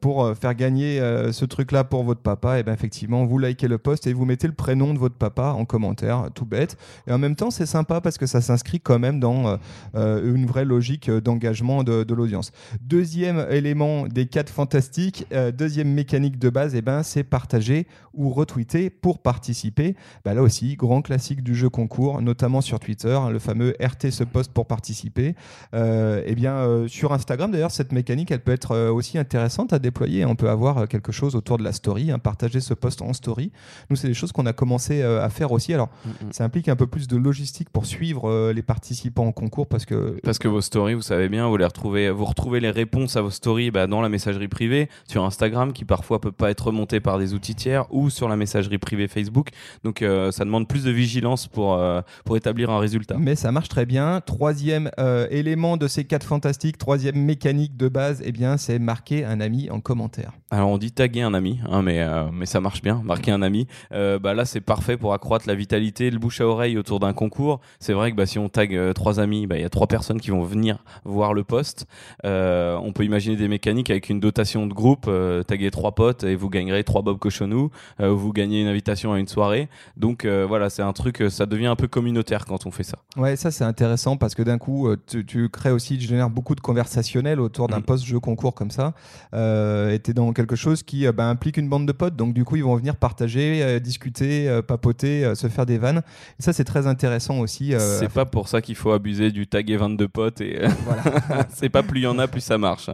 pour 0.00 0.32
faire 0.36 0.54
gagner 0.54 1.00
ce 1.32 1.44
truc-là 1.44 1.82
pour 1.82 2.04
votre 2.04 2.20
papa, 2.20 2.60
et 2.60 2.62
ben 2.62 2.72
effectivement, 2.72 3.24
vous 3.24 3.36
likez 3.38 3.66
le 3.66 3.78
post 3.78 4.06
et 4.06 4.12
vous 4.12 4.24
mettez 4.24 4.46
le 4.46 4.52
prénom 4.52 4.94
de 4.94 4.98
votre 4.98 5.16
papa 5.16 5.54
en 5.58 5.64
commentaire, 5.64 6.28
tout 6.36 6.44
bête. 6.44 6.76
Et 7.08 7.12
en 7.12 7.18
même 7.18 7.34
temps, 7.34 7.50
c'est 7.50 7.66
sympa 7.66 8.00
parce 8.00 8.16
que 8.16 8.26
ça 8.26 8.40
s'inscrit 8.40 8.78
quand 8.80 9.00
même 9.00 9.18
dans 9.18 9.58
une 9.94 10.46
vraie 10.46 10.64
logique 10.64 11.10
d'engagement 11.10 11.82
de, 11.82 12.14
l'audience. 12.14 12.52
Deuxième 12.80 13.44
élément 13.50 14.06
des 14.06 14.26
quatre 14.26 14.50
fantastiques, 14.50 15.26
deuxième 15.54 15.92
mécanique 15.92 16.38
de 16.38 16.48
base, 16.48 16.76
et 16.76 16.82
ben 16.82 17.02
c'est 17.02 17.24
partager 17.24 17.88
ou 18.14 18.30
retweeter 18.30 18.90
pour 18.90 19.20
participer. 19.20 19.96
Bah, 20.24 20.34
là 20.34 20.42
aussi, 20.42 20.76
grand 20.76 21.02
classique 21.02 21.42
du 21.42 21.54
jeu 21.54 21.68
concours, 21.68 22.20
notamment 22.22 22.60
sur 22.60 22.80
Twitter, 22.80 23.12
hein, 23.12 23.30
le 23.30 23.38
fameux 23.38 23.74
RT 23.80 24.10
se 24.10 24.24
poste 24.24 24.52
pour 24.52 24.66
participer. 24.66 25.34
Euh, 25.74 26.22
eh 26.26 26.34
bien, 26.34 26.54
euh, 26.54 26.88
sur 26.88 27.12
Instagram, 27.12 27.50
d'ailleurs, 27.50 27.70
cette 27.70 27.91
mécanique, 27.92 28.30
elle 28.30 28.40
peut 28.40 28.52
être 28.52 28.72
euh, 28.72 28.90
aussi 28.90 29.18
intéressante 29.18 29.72
à 29.72 29.78
déployer. 29.78 30.24
On 30.24 30.36
peut 30.36 30.50
avoir 30.50 30.88
quelque 30.88 31.12
chose 31.12 31.34
autour 31.34 31.58
de 31.58 31.64
la 31.64 31.72
story, 31.72 32.10
hein, 32.10 32.18
partager 32.18 32.60
ce 32.60 32.74
post 32.74 33.02
en 33.02 33.12
story. 33.12 33.52
Nous, 33.90 33.96
c'est 33.96 34.08
des 34.08 34.14
choses 34.14 34.32
qu'on 34.32 34.46
a 34.46 34.52
commencé 34.52 35.02
à 35.02 35.28
faire 35.28 35.52
aussi. 35.52 35.74
Alors, 35.74 35.88
mm, 36.04 36.08
mm. 36.08 36.32
ça 36.32 36.44
implique 36.44 36.68
un 36.68 36.76
peu 36.76 36.86
plus 36.86 37.06
de 37.06 37.16
logistique 37.16 37.70
pour 37.70 37.86
suivre 37.86 38.52
les 38.52 38.62
participants 38.62 39.26
au 39.26 39.32
concours 39.32 39.66
parce 39.66 39.84
que 39.84 40.16
parce 40.22 40.38
que 40.38 40.48
vos 40.48 40.60
stories, 40.60 40.94
vous 40.94 41.02
savez 41.02 41.28
bien, 41.28 41.48
vous 41.48 41.56
les 41.56 41.64
retrouvez, 41.64 42.10
vous 42.10 42.24
retrouvez 42.24 42.60
les 42.60 42.70
réponses 42.70 43.16
à 43.16 43.22
vos 43.22 43.30
stories 43.30 43.70
bah, 43.70 43.86
dans 43.86 44.00
la 44.00 44.08
messagerie 44.08 44.48
privée 44.48 44.88
sur 45.06 45.24
Instagram, 45.24 45.72
qui 45.72 45.84
parfois 45.84 46.20
peut 46.20 46.32
pas 46.32 46.50
être 46.50 46.66
remontée 46.66 47.00
par 47.00 47.18
des 47.18 47.34
outils 47.34 47.54
tiers 47.54 47.86
ou 47.92 48.10
sur 48.10 48.28
la 48.28 48.36
messagerie 48.36 48.78
privée 48.78 49.08
Facebook. 49.08 49.48
Donc, 49.84 50.04
ça 50.30 50.44
demande 50.44 50.68
plus 50.68 50.84
de 50.84 50.90
vigilance 50.90 51.46
pour 51.48 51.80
pour 52.24 52.36
établir 52.36 52.70
un 52.70 52.78
résultat. 52.78 53.16
Mais 53.18 53.36
ça 53.36 53.52
marche 53.52 53.68
très 53.68 53.86
bien. 53.86 54.20
Troisième 54.20 54.90
euh, 54.98 55.26
élément 55.30 55.76
de 55.76 55.88
ces 55.88 56.04
quatre 56.04 56.26
fantastiques, 56.26 56.78
troisième 56.78 57.16
mécanique 57.16 57.76
de 57.76 57.81
base, 57.88 58.22
eh 58.24 58.32
bien, 58.32 58.56
c'est 58.56 58.78
marquer 58.78 59.24
un 59.24 59.40
ami 59.40 59.70
en 59.70 59.80
commentaire. 59.80 60.32
Alors 60.50 60.68
on 60.68 60.78
dit 60.78 60.92
taguer 60.92 61.22
un 61.22 61.32
ami, 61.32 61.60
hein, 61.66 61.82
mais, 61.82 62.00
euh, 62.00 62.24
mais 62.32 62.46
ça 62.46 62.60
marche 62.60 62.82
bien, 62.82 63.00
marquer 63.04 63.30
un 63.30 63.40
ami. 63.40 63.66
Euh, 63.92 64.18
bah 64.18 64.34
là 64.34 64.44
c'est 64.44 64.60
parfait 64.60 64.98
pour 64.98 65.14
accroître 65.14 65.48
la 65.48 65.54
vitalité, 65.54 66.10
le 66.10 66.18
bouche 66.18 66.42
à 66.42 66.46
oreille 66.46 66.76
autour 66.76 67.00
d'un 67.00 67.14
concours. 67.14 67.60
C'est 67.80 67.94
vrai 67.94 68.10
que 68.10 68.16
bah, 68.16 68.26
si 68.26 68.38
on 68.38 68.50
tag 68.50 68.92
trois 68.92 69.18
amis, 69.18 69.46
bah, 69.46 69.56
il 69.56 69.62
y 69.62 69.64
a 69.64 69.70
trois 69.70 69.86
personnes 69.86 70.20
qui 70.20 70.30
vont 70.30 70.42
venir 70.42 70.84
voir 71.04 71.32
le 71.32 71.44
poste. 71.44 71.86
on 72.24 72.92
peut 72.94 73.04
imaginer 73.04 73.36
des 73.36 73.48
mécaniques 73.48 73.90
avec 73.90 74.10
une 74.10 74.20
dotation 74.20 74.66
de 74.66 74.74
groupe, 74.74 75.10
taguer 75.46 75.70
trois 75.70 75.94
potes 75.94 76.24
et 76.24 76.34
vous 76.34 76.50
gagnerez 76.50 76.84
trois 76.84 77.02
Bob 77.02 77.18
Cochonou, 77.18 77.70
vous 77.98 78.32
gagnez 78.32 78.60
une 78.60 78.68
invitation 78.68 79.12
à 79.12 79.18
une 79.18 79.28
soirée. 79.28 79.68
Donc 79.96 80.26
voilà, 80.26 80.68
c'est 80.68 80.82
un 80.82 80.92
truc, 80.92 81.24
ça 81.30 81.46
devient 81.46 81.66
un 81.66 81.76
peu 81.76 81.88
communautaire 81.88 82.44
quand 82.44 82.66
on 82.66 82.70
fait 82.70 82.82
ça. 82.82 82.98
Ouais, 83.16 83.36
ça 83.36 83.50
c'est 83.50 83.64
intéressant 83.64 84.16
parce 84.16 84.34
que 84.34 84.42
d'un 84.42 84.58
coup, 84.58 84.88
euh, 84.88 84.96
tu, 85.06 85.48
crées 85.48 85.70
aussi, 85.70 85.98
tu 85.98 86.06
génères 86.06 86.30
beaucoup 86.30 86.54
de 86.54 86.60
conversationnel 86.60 87.40
autour 87.40 87.68
d'un 87.72 87.80
mm. 87.80 87.84
poste 87.84 88.04
jeu 88.04 88.20
concours 88.20 88.54
comme 88.54 88.70
ça. 88.70 88.94
Euh, 89.34 89.98
es 90.04 90.12
dans 90.12 90.32
quelque 90.32 90.56
chose 90.56 90.82
qui 90.82 91.06
euh, 91.06 91.12
bah, 91.12 91.28
implique 91.28 91.56
une 91.56 91.68
bande 91.68 91.86
de 91.86 91.92
potes. 91.92 92.16
Donc 92.16 92.34
du 92.34 92.44
coup, 92.44 92.56
ils 92.56 92.64
vont 92.64 92.76
venir 92.76 92.96
partager, 92.96 93.62
euh, 93.62 93.78
discuter, 93.78 94.60
papoter, 94.66 95.34
se 95.34 95.48
faire 95.48 95.66
des 95.66 95.78
vannes. 95.78 96.02
Et 96.38 96.42
ça, 96.42 96.52
c'est 96.52 96.64
très 96.64 96.86
intéressant 96.86 97.38
aussi. 97.38 97.74
c'est 97.78 98.12
pas 98.12 98.24
pour 98.24 98.48
ça 98.48 98.60
qu'il 98.60 98.76
faut 98.76 98.92
abuser 98.92 99.30
du 99.30 99.46
taguer 99.46 99.76
22 99.76 100.08
potes. 100.08 100.40
Et 100.40 100.60
voilà. 100.84 101.46
c'est 101.50 101.68
pas 101.68 101.82
plus 101.82 102.00
il 102.00 102.04
y 102.04 102.06
en 102.06 102.18
a, 102.18 102.26
plus 102.26 102.40
ça 102.40 102.58
marche. 102.58 102.90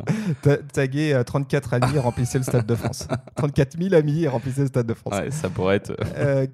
taguer 0.72 1.20
34 1.24 1.74
amis, 1.74 1.98
remplissez 1.98 2.38
le 2.38 2.44
Stade 2.44 2.66
de 2.66 2.74
France. 2.74 3.08
34 3.36 3.80
000 3.80 3.94
amis, 3.94 4.26
remplissez 4.26 4.62
le 4.62 4.66
Stade 4.66 4.86
de 4.86 4.94
France. 4.94 5.14
Ouais, 5.14 5.30
ça 5.30 5.48
pourrait 5.48 5.76
être. 5.76 5.94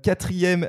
quatrième 0.03 0.67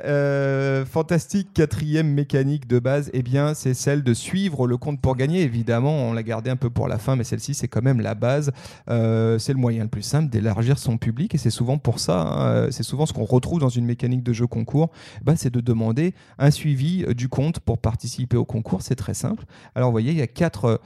fantastique, 0.84 1.52
quatrième 1.54 2.12
mécanique 2.12 2.66
de 2.66 2.78
base, 2.78 3.10
eh 3.12 3.22
bien, 3.22 3.54
c'est 3.54 3.74
celle 3.74 4.02
de 4.02 4.14
suivre 4.14 4.66
le 4.66 4.76
compte 4.76 5.00
pour 5.00 5.16
gagner. 5.16 5.42
Évidemment, 5.42 6.08
on 6.08 6.12
l'a 6.12 6.22
gardé 6.22 6.50
un 6.50 6.56
peu 6.56 6.70
pour 6.70 6.88
la 6.88 6.98
fin, 6.98 7.16
mais 7.16 7.24
celle-ci, 7.24 7.45
c'est 7.54 7.68
quand 7.68 7.82
même 7.82 8.00
la 8.00 8.14
base. 8.14 8.52
Euh, 8.88 9.38
c'est 9.38 9.52
le 9.52 9.58
moyen 9.58 9.82
le 9.82 9.88
plus 9.88 10.02
simple 10.02 10.30
d'élargir 10.30 10.78
son 10.78 10.98
public, 10.98 11.34
et 11.34 11.38
c'est 11.38 11.50
souvent 11.50 11.78
pour 11.78 11.98
ça, 11.98 12.22
hein, 12.22 12.46
euh, 12.46 12.68
c'est 12.70 12.82
souvent 12.82 13.06
ce 13.06 13.12
qu'on 13.12 13.24
retrouve 13.24 13.60
dans 13.60 13.68
une 13.68 13.84
mécanique 13.84 14.22
de 14.22 14.32
jeu 14.32 14.46
concours, 14.46 14.90
bah, 15.22 15.34
c'est 15.36 15.52
de 15.52 15.60
demander 15.60 16.14
un 16.38 16.50
suivi 16.50 17.04
euh, 17.04 17.14
du 17.14 17.28
compte 17.28 17.60
pour 17.60 17.78
participer 17.78 18.36
au 18.36 18.44
concours. 18.44 18.82
C'est 18.82 18.94
très 18.96 19.14
simple. 19.14 19.44
Alors, 19.74 19.88
vous 19.88 19.92
voyez, 19.92 20.12
il 20.12 20.18
y 20.18 20.22
a 20.22 20.26
quatre 20.26 20.80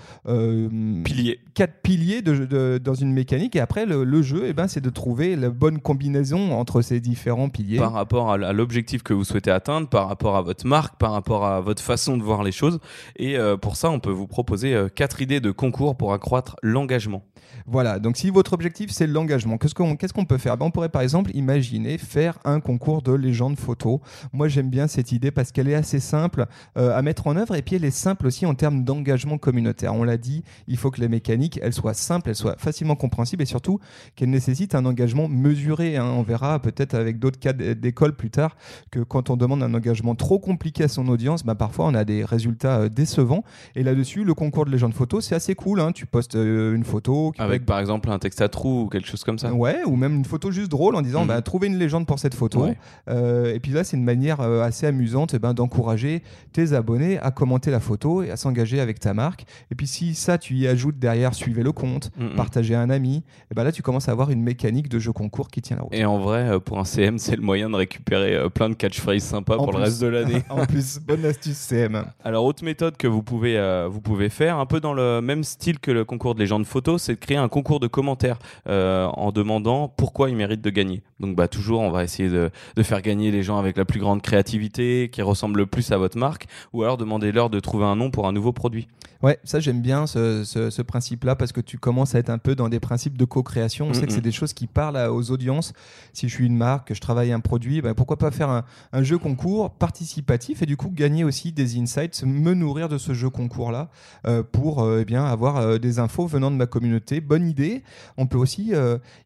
piliers, 1.04 1.40
quatre 1.54 1.80
piliers 1.82 2.22
de, 2.22 2.78
dans 2.78 2.94
une 2.94 3.12
mécanique, 3.12 3.56
et 3.56 3.60
après, 3.60 3.86
le, 3.86 4.22
jeu, 4.22 4.44
eh 4.46 4.52
ben, 4.52 4.68
c'est 4.68 4.80
de 4.80 4.90
trouver 4.90 5.36
la 5.36 5.50
bonne 5.50 5.78
combinaison 5.78 6.52
entre 6.52 6.82
ces 6.82 7.00
différents 7.00 7.48
piliers. 7.48 7.78
Par 7.78 7.92
rapport 7.92 8.30
à 8.32 8.52
l'objectif 8.52 9.02
que 9.02 9.14
vous 9.14 9.24
souhaitez 9.24 9.50
atteindre, 9.50 9.88
par 9.88 10.08
rapport 10.08 10.36
à 10.36 10.42
votre 10.42 10.66
marque, 10.66 10.98
par 10.98 11.12
rapport 11.12 11.46
à 11.46 11.60
votre 11.60 11.82
façon 11.82 12.16
de 12.16 12.22
voir 12.22 12.42
les 12.42 12.52
choses. 12.52 12.78
Et 13.16 13.36
euh, 13.36 13.56
pour 13.56 13.76
ça, 13.76 13.90
on 13.90 14.00
peut 14.00 14.10
vous 14.10 14.26
proposer 14.26 14.76
quatre 14.94 15.22
idées 15.22 15.40
de 15.40 15.50
concours 15.50 15.96
pour 15.96 16.12
accroître 16.12 16.49
l'engagement. 16.62 17.22
Voilà, 17.66 17.98
donc 17.98 18.16
si 18.16 18.30
votre 18.30 18.52
objectif 18.52 18.90
c'est 18.90 19.06
l'engagement, 19.06 19.58
qu'est-ce 19.58 19.74
qu'on 19.74 20.24
peut 20.24 20.38
faire? 20.38 20.56
Ben, 20.56 20.66
On 20.66 20.70
pourrait 20.70 20.88
par 20.88 21.02
exemple 21.02 21.30
imaginer 21.34 21.98
faire 21.98 22.38
un 22.44 22.60
concours 22.60 23.02
de 23.02 23.12
légende 23.12 23.58
photo. 23.58 24.00
Moi 24.32 24.48
j'aime 24.48 24.70
bien 24.70 24.86
cette 24.86 25.12
idée 25.12 25.30
parce 25.30 25.52
qu'elle 25.52 25.68
est 25.68 25.74
assez 25.74 26.00
simple 26.00 26.46
euh, 26.76 26.96
à 26.96 27.02
mettre 27.02 27.26
en 27.26 27.36
œuvre 27.36 27.54
et 27.54 27.62
puis 27.62 27.76
elle 27.76 27.84
est 27.84 27.90
simple 27.90 28.26
aussi 28.26 28.46
en 28.46 28.54
termes 28.54 28.84
d'engagement 28.84 29.38
communautaire. 29.38 29.94
On 29.94 30.04
l'a 30.04 30.16
dit, 30.16 30.42
il 30.66 30.76
faut 30.76 30.90
que 30.90 31.00
les 31.00 31.08
mécaniques 31.08 31.58
elles 31.62 31.72
soient 31.72 31.94
simples, 31.94 32.30
elles 32.30 32.36
soient 32.36 32.56
facilement 32.58 32.96
compréhensibles 32.96 33.42
et 33.42 33.46
surtout 33.46 33.78
qu'elles 34.16 34.30
nécessitent 34.30 34.74
un 34.74 34.84
engagement 34.84 35.28
mesuré. 35.28 35.96
Hein. 35.96 36.04
On 36.04 36.22
verra 36.22 36.60
peut-être 36.60 36.94
avec 36.94 37.18
d'autres 37.18 37.38
cas 37.38 37.52
d'école 37.52 38.16
plus 38.16 38.30
tard 38.30 38.56
que 38.90 39.00
quand 39.00 39.30
on 39.30 39.36
demande 39.36 39.62
un 39.62 39.74
engagement 39.74 40.14
trop 40.14 40.38
compliqué 40.38 40.84
à 40.84 40.88
son 40.88 41.08
audience, 41.08 41.44
ben, 41.44 41.54
parfois 41.54 41.86
on 41.86 41.94
a 41.94 42.04
des 42.04 42.24
résultats 42.24 42.80
euh, 42.80 42.88
décevants. 42.88 43.44
Et 43.74 43.82
là-dessus, 43.82 44.24
le 44.24 44.34
concours 44.34 44.64
de 44.64 44.70
légende 44.70 44.94
photo, 44.94 45.20
c'est 45.20 45.34
assez 45.34 45.54
cool. 45.54 45.80
Hein. 45.80 45.92
Tu 45.92 46.06
postes 46.06 46.36
euh, 46.40 46.74
une 46.74 46.84
photo. 46.84 47.32
Avec 47.38 47.66
par 47.66 47.78
exemple 47.78 48.10
un 48.10 48.18
texte 48.18 48.40
à 48.40 48.48
trous 48.48 48.82
ou 48.82 48.88
quelque 48.88 49.06
chose 49.06 49.24
comme 49.24 49.38
ça. 49.38 49.52
Ouais, 49.52 49.82
ou 49.86 49.96
même 49.96 50.16
une 50.16 50.24
photo 50.24 50.50
juste 50.50 50.70
drôle 50.70 50.96
en 50.96 51.02
disant 51.02 51.24
mmh. 51.24 51.28
bah, 51.28 51.42
trouvez 51.42 51.68
une 51.68 51.78
légende 51.78 52.06
pour 52.06 52.18
cette 52.18 52.34
photo. 52.34 52.66
Euh, 53.08 53.54
et 53.54 53.60
puis 53.60 53.72
là, 53.72 53.84
c'est 53.84 53.96
une 53.96 54.04
manière 54.04 54.40
assez 54.40 54.86
amusante 54.86 55.34
eh 55.34 55.38
ben, 55.38 55.54
d'encourager 55.54 56.22
tes 56.52 56.72
abonnés 56.72 57.18
à 57.18 57.30
commenter 57.30 57.70
la 57.70 57.80
photo 57.80 58.22
et 58.22 58.30
à 58.30 58.36
s'engager 58.36 58.80
avec 58.80 59.00
ta 59.00 59.14
marque. 59.14 59.44
Et 59.70 59.74
puis 59.74 59.86
si 59.86 60.14
ça, 60.14 60.38
tu 60.38 60.54
y 60.54 60.66
ajoutes 60.66 60.98
derrière, 60.98 61.34
suivez 61.34 61.62
le 61.62 61.72
compte, 61.72 62.10
mmh, 62.16 62.24
mmh. 62.24 62.36
partagez 62.36 62.74
un 62.74 62.90
ami, 62.90 63.16
et 63.16 63.22
eh 63.52 63.54
ben 63.54 63.64
là, 63.64 63.72
tu 63.72 63.82
commences 63.82 64.08
à 64.08 64.12
avoir 64.12 64.30
une 64.30 64.42
mécanique 64.42 64.88
de 64.88 64.98
jeu 64.98 65.12
concours 65.12 65.48
qui 65.48 65.62
tient 65.62 65.76
la 65.76 65.82
route. 65.82 65.94
Et 65.94 66.04
en 66.04 66.18
vrai, 66.18 66.58
pour 66.60 66.78
un 66.78 66.84
CM, 66.84 67.18
c'est 67.18 67.36
le 67.36 67.42
moyen 67.42 67.70
de 67.70 67.76
récupérer 67.76 68.48
plein 68.50 68.68
de 68.68 68.74
catchphrases 68.74 69.22
sympas 69.22 69.56
pour 69.56 69.72
le 69.72 69.78
reste 69.78 70.00
de 70.00 70.06
l'année. 70.06 70.42
en 70.48 70.66
plus, 70.66 70.98
bonne 70.98 71.24
astuce 71.24 71.56
CM. 71.56 72.04
Alors, 72.24 72.44
autre 72.44 72.64
méthode 72.64 72.96
que 72.96 73.06
vous 73.06 73.22
pouvez, 73.22 73.58
euh, 73.58 73.88
vous 73.90 74.00
pouvez 74.00 74.28
faire, 74.28 74.58
un 74.58 74.66
peu 74.66 74.80
dans 74.80 74.92
le 74.92 75.20
même 75.20 75.44
style 75.44 75.78
que 75.78 75.90
le 75.90 76.04
concours 76.04 76.19
de 76.22 76.38
légende 76.38 76.66
photo, 76.66 76.98
c'est 76.98 77.14
de 77.14 77.18
créer 77.18 77.36
un 77.36 77.48
concours 77.48 77.80
de 77.80 77.86
commentaires 77.86 78.38
euh, 78.68 79.06
en 79.06 79.32
demandant 79.32 79.88
pourquoi 79.88 80.30
ils 80.30 80.36
méritent 80.36 80.62
de 80.62 80.70
gagner. 80.70 81.02
Donc, 81.18 81.36
bah, 81.36 81.48
toujours, 81.48 81.80
on 81.80 81.90
va 81.90 82.04
essayer 82.04 82.28
de, 82.28 82.50
de, 82.76 82.82
faire 82.82 83.02
gagner 83.02 83.30
les 83.30 83.42
gens 83.42 83.58
avec 83.58 83.76
la 83.76 83.84
plus 83.84 84.00
grande 84.00 84.22
créativité, 84.22 85.08
qui 85.10 85.22
ressemblent 85.22 85.58
le 85.58 85.66
plus 85.66 85.92
à 85.92 85.96
votre 85.96 86.18
marque, 86.18 86.46
ou 86.72 86.82
alors 86.82 86.96
demandez-leur 86.96 87.50
de 87.50 87.60
trouver 87.60 87.84
un 87.84 87.96
nom 87.96 88.10
pour 88.10 88.26
un 88.26 88.32
nouveau 88.32 88.52
produit. 88.52 88.88
Ouais, 89.22 89.38
ça 89.44 89.60
j'aime 89.60 89.82
bien 89.82 90.06
ce, 90.06 90.44
ce, 90.44 90.80
principe-là 90.80 91.36
parce 91.36 91.52
que 91.52 91.60
tu 91.60 91.76
commences 91.76 92.14
à 92.14 92.18
être 92.18 92.30
un 92.30 92.38
peu 92.38 92.54
dans 92.54 92.70
des 92.70 92.80
principes 92.80 93.18
de 93.18 93.26
co-création. 93.26 93.88
On 93.88 93.92
sait 93.92 94.06
que 94.06 94.12
c'est 94.12 94.22
des 94.22 94.32
choses 94.32 94.54
qui 94.54 94.66
parlent 94.66 94.96
aux 95.10 95.30
audiences. 95.30 95.74
Si 96.14 96.26
je 96.26 96.34
suis 96.34 96.46
une 96.46 96.56
marque, 96.56 96.88
que 96.88 96.94
je 96.94 97.02
travaille 97.02 97.30
un 97.30 97.40
produit, 97.40 97.82
bah, 97.82 97.92
pourquoi 97.92 98.16
pas 98.16 98.30
faire 98.30 98.48
un, 98.48 98.64
un 98.92 99.02
jeu 99.02 99.18
concours 99.18 99.70
participatif 99.72 100.62
et 100.62 100.66
du 100.66 100.78
coup 100.78 100.88
gagner 100.88 101.22
aussi 101.22 101.52
des 101.52 101.78
insights, 101.78 102.22
me 102.24 102.54
nourrir 102.54 102.88
de 102.88 102.96
ce 102.96 103.12
jeu 103.12 103.28
concours-là 103.28 103.90
euh, 104.26 104.42
pour 104.42 104.82
euh, 104.82 105.00
eh 105.02 105.04
bien, 105.04 105.24
avoir 105.24 105.58
euh, 105.58 105.78
des 105.78 105.98
infos 105.98 106.09
venant 106.18 106.50
de 106.50 106.56
ma 106.56 106.66
communauté. 106.66 107.20
Bonne 107.20 107.48
idée. 107.48 107.82
On 108.16 108.26
peut 108.26 108.38
aussi 108.38 108.72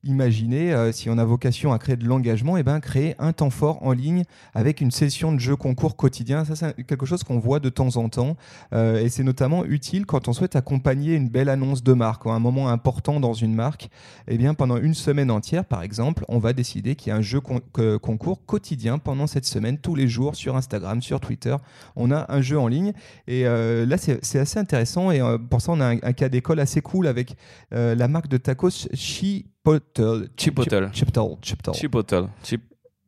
imaginer, 0.03 0.93
si 0.93 1.11
on 1.11 1.19
a 1.19 1.25
vocation 1.25 1.73
à 1.73 1.79
créer 1.79 1.97
de 1.97 2.07
l'engagement, 2.07 2.57
et 2.57 2.61
eh 2.61 2.63
ben, 2.63 2.81
créer 2.81 3.15
un 3.19 3.33
temps 3.33 3.51
fort 3.51 3.83
en 3.83 3.93
ligne 3.93 4.25
avec 4.55 4.81
une 4.81 4.91
session 4.91 5.33
de 5.33 5.39
jeu 5.39 5.57
concours 5.57 5.97
quotidien. 5.97 6.45
Ça, 6.45 6.55
c'est 6.57 6.85
quelque 6.85 7.07
chose 7.07 7.25
qu'on 7.25 7.39
voit 7.39 7.61
de 7.61 7.69
temps 7.69 7.97
en 7.97 8.09
temps 8.09 8.37
et 8.73 9.09
c'est 9.09 9.25
notamment 9.25 9.65
utile 9.65 10.07
quand 10.07 10.29
on 10.29 10.33
souhaite 10.33 10.57
accompagner 10.57 11.15
une 11.15 11.29
belle 11.29 11.49
annonce 11.49 11.83
de 11.83 11.93
marque 11.93 12.27
ou 12.27 12.31
un 12.31 12.39
moment 12.39 12.69
important 12.69 13.21
dans 13.21 13.35
une 13.35 13.55
marque. 13.55 13.85
Et 14.27 14.35
eh 14.35 14.39
bien, 14.39 14.55
pendant 14.55 14.77
une 14.77 14.95
semaine 14.95 15.31
entière, 15.31 15.65
par 15.65 15.83
exemple, 15.83 16.25
on 16.29 16.39
va 16.39 16.53
décider 16.53 16.95
qu'il 16.95 17.11
y 17.11 17.13
a 17.13 17.17
un 17.17 17.23
jeu 17.23 17.41
concours 17.41 18.45
quotidien 18.47 18.99
pendant 18.99 19.27
cette 19.27 19.45
semaine, 19.45 19.79
tous 19.79 19.95
les 19.95 20.09
jours, 20.09 20.35
sur 20.35 20.57
Instagram, 20.57 21.03
sur 21.03 21.21
Twitter. 21.21 21.57
On 21.97 22.11
a 22.11 22.27
un 22.33 22.41
jeu 22.41 22.59
en 22.59 22.69
ligne. 22.69 22.93
Et 23.27 23.47
euh, 23.47 23.87
là, 23.87 23.97
c'est 23.99 24.39
assez 24.39 24.59
intéressant. 24.59 25.11
Et 25.11 25.21
euh, 25.21 25.39
pour 25.39 25.61
ça, 25.61 25.73
on 25.73 25.81
a 25.81 25.87
un, 25.87 26.13
cas 26.13 26.29
d'école 26.29 26.61
assez 26.61 26.74
cool 26.83 27.07
avec 27.07 27.37
euh, 27.73 27.95
la 27.95 28.09
marque 28.09 28.29
de 28.29 28.37
tacos 28.37 28.89
Chipotle. 28.95 30.29
Chipotle. 30.37 30.91
Chipotle. 30.93 31.75
Chipotle. 31.75 32.29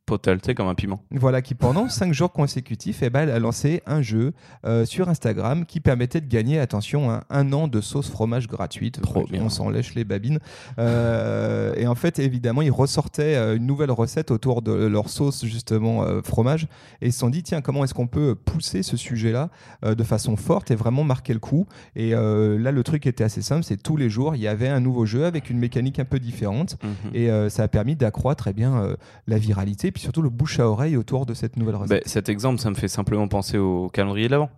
Potel, 0.07 0.41
tu 0.41 0.47
sais, 0.47 0.55
comme 0.55 0.69
un 0.69 0.75
piment. 0.75 1.03
Voilà, 1.11 1.43
qui 1.43 1.55
pendant 1.55 1.89
5 1.89 2.13
jours 2.13 2.33
consécutifs, 2.33 3.03
eh 3.03 3.11
ben, 3.11 3.23
elle 3.23 3.31
a 3.31 3.39
lancé 3.41 3.83
un 3.87 4.03
jeu 4.03 4.33
euh, 4.65 4.85
sur 4.87 5.09
Instagram 5.09 5.67
qui 5.67 5.81
permettait 5.81 6.21
de 6.21 6.29
gagner, 6.29 6.61
attention, 6.61 7.11
un, 7.11 7.23
un 7.29 7.53
an 7.53 7.67
de 7.67 7.81
sauce 7.81 8.09
fromage 8.09 8.47
gratuite. 8.47 9.01
Trop 9.01 9.21
Donc, 9.21 9.33
bien. 9.33 9.43
On 9.43 9.49
s'en 9.49 9.69
lèche 9.69 9.95
les 9.95 10.05
babines. 10.05 10.39
Euh, 10.79 11.75
et 11.77 11.87
en 11.87 11.95
fait, 11.95 12.19
évidemment, 12.19 12.63
ils 12.63 12.71
ressortaient 12.71 13.35
euh, 13.37 13.57
une 13.57 13.67
nouvelle 13.67 13.91
recette 13.91 14.31
autour 14.31 14.63
de 14.63 14.73
leur 14.73 15.09
sauce, 15.09 15.45
justement, 15.45 16.05
euh, 16.05 16.23
fromage. 16.23 16.69
Et 17.01 17.07
ils 17.07 17.13
se 17.13 17.19
sont 17.19 17.31
dit, 17.31 17.43
tiens, 17.43 17.61
comment 17.61 17.85
est-ce 17.85 17.95
qu'on 17.95 18.07
peut 18.07 18.35
pousser 18.35 18.83
ce 18.83 18.97
sujet-là 18.97 19.51
euh, 19.85 19.95
de 19.95 20.05
façon 20.05 20.37
forte 20.37 20.71
et 20.71 20.75
vraiment 20.77 21.05
marquer 21.05 21.33
le 21.33 21.41
coup 21.41 21.67
Et 21.97 22.15
euh, 22.15 22.59
là, 22.59 22.71
le 22.71 22.83
truc 22.83 23.07
était 23.07 23.25
assez 23.25 23.43
simple, 23.43 23.65
c'est 23.65 23.83
tous 23.83 23.97
les 23.97 24.09
jours, 24.11 24.35
il 24.37 24.43
y 24.43 24.49
avait 24.49 24.69
un 24.69 24.81
nouveau 24.81 25.07
jeu 25.07 25.25
avec 25.25 25.51
une 25.51 25.59
mécanique 25.59 25.99
un 25.99 26.05
peu 26.05 26.19
différente. 26.21 26.77
Mhm. 26.83 27.11
Et 27.15 27.31
euh, 27.31 27.49
ça 27.49 27.65
a 27.65 27.69
permis 27.69 27.97
d'accroître 27.97 28.49
eh 28.49 28.53
bien, 28.53 28.77
euh, 28.77 28.97
la 29.27 29.39
viralité, 29.39 29.91
puis 29.97 30.03
surtout 30.03 30.21
le 30.21 30.29
bouche 30.29 30.61
à 30.61 30.69
oreille 30.69 30.95
autour 30.99 31.25
de 31.25 31.33
cette 31.33 31.57
nouvelle 31.57 31.77
recette. 31.77 32.05
Bah, 32.05 32.11
cet 32.11 32.29
exemple, 32.29 32.61
ça 32.61 32.69
me 32.69 32.75
fait 32.75 32.87
simplement 32.87 33.29
penser 33.29 33.57
au 33.57 33.89
calendrier 33.89 34.29
de. 34.29 34.51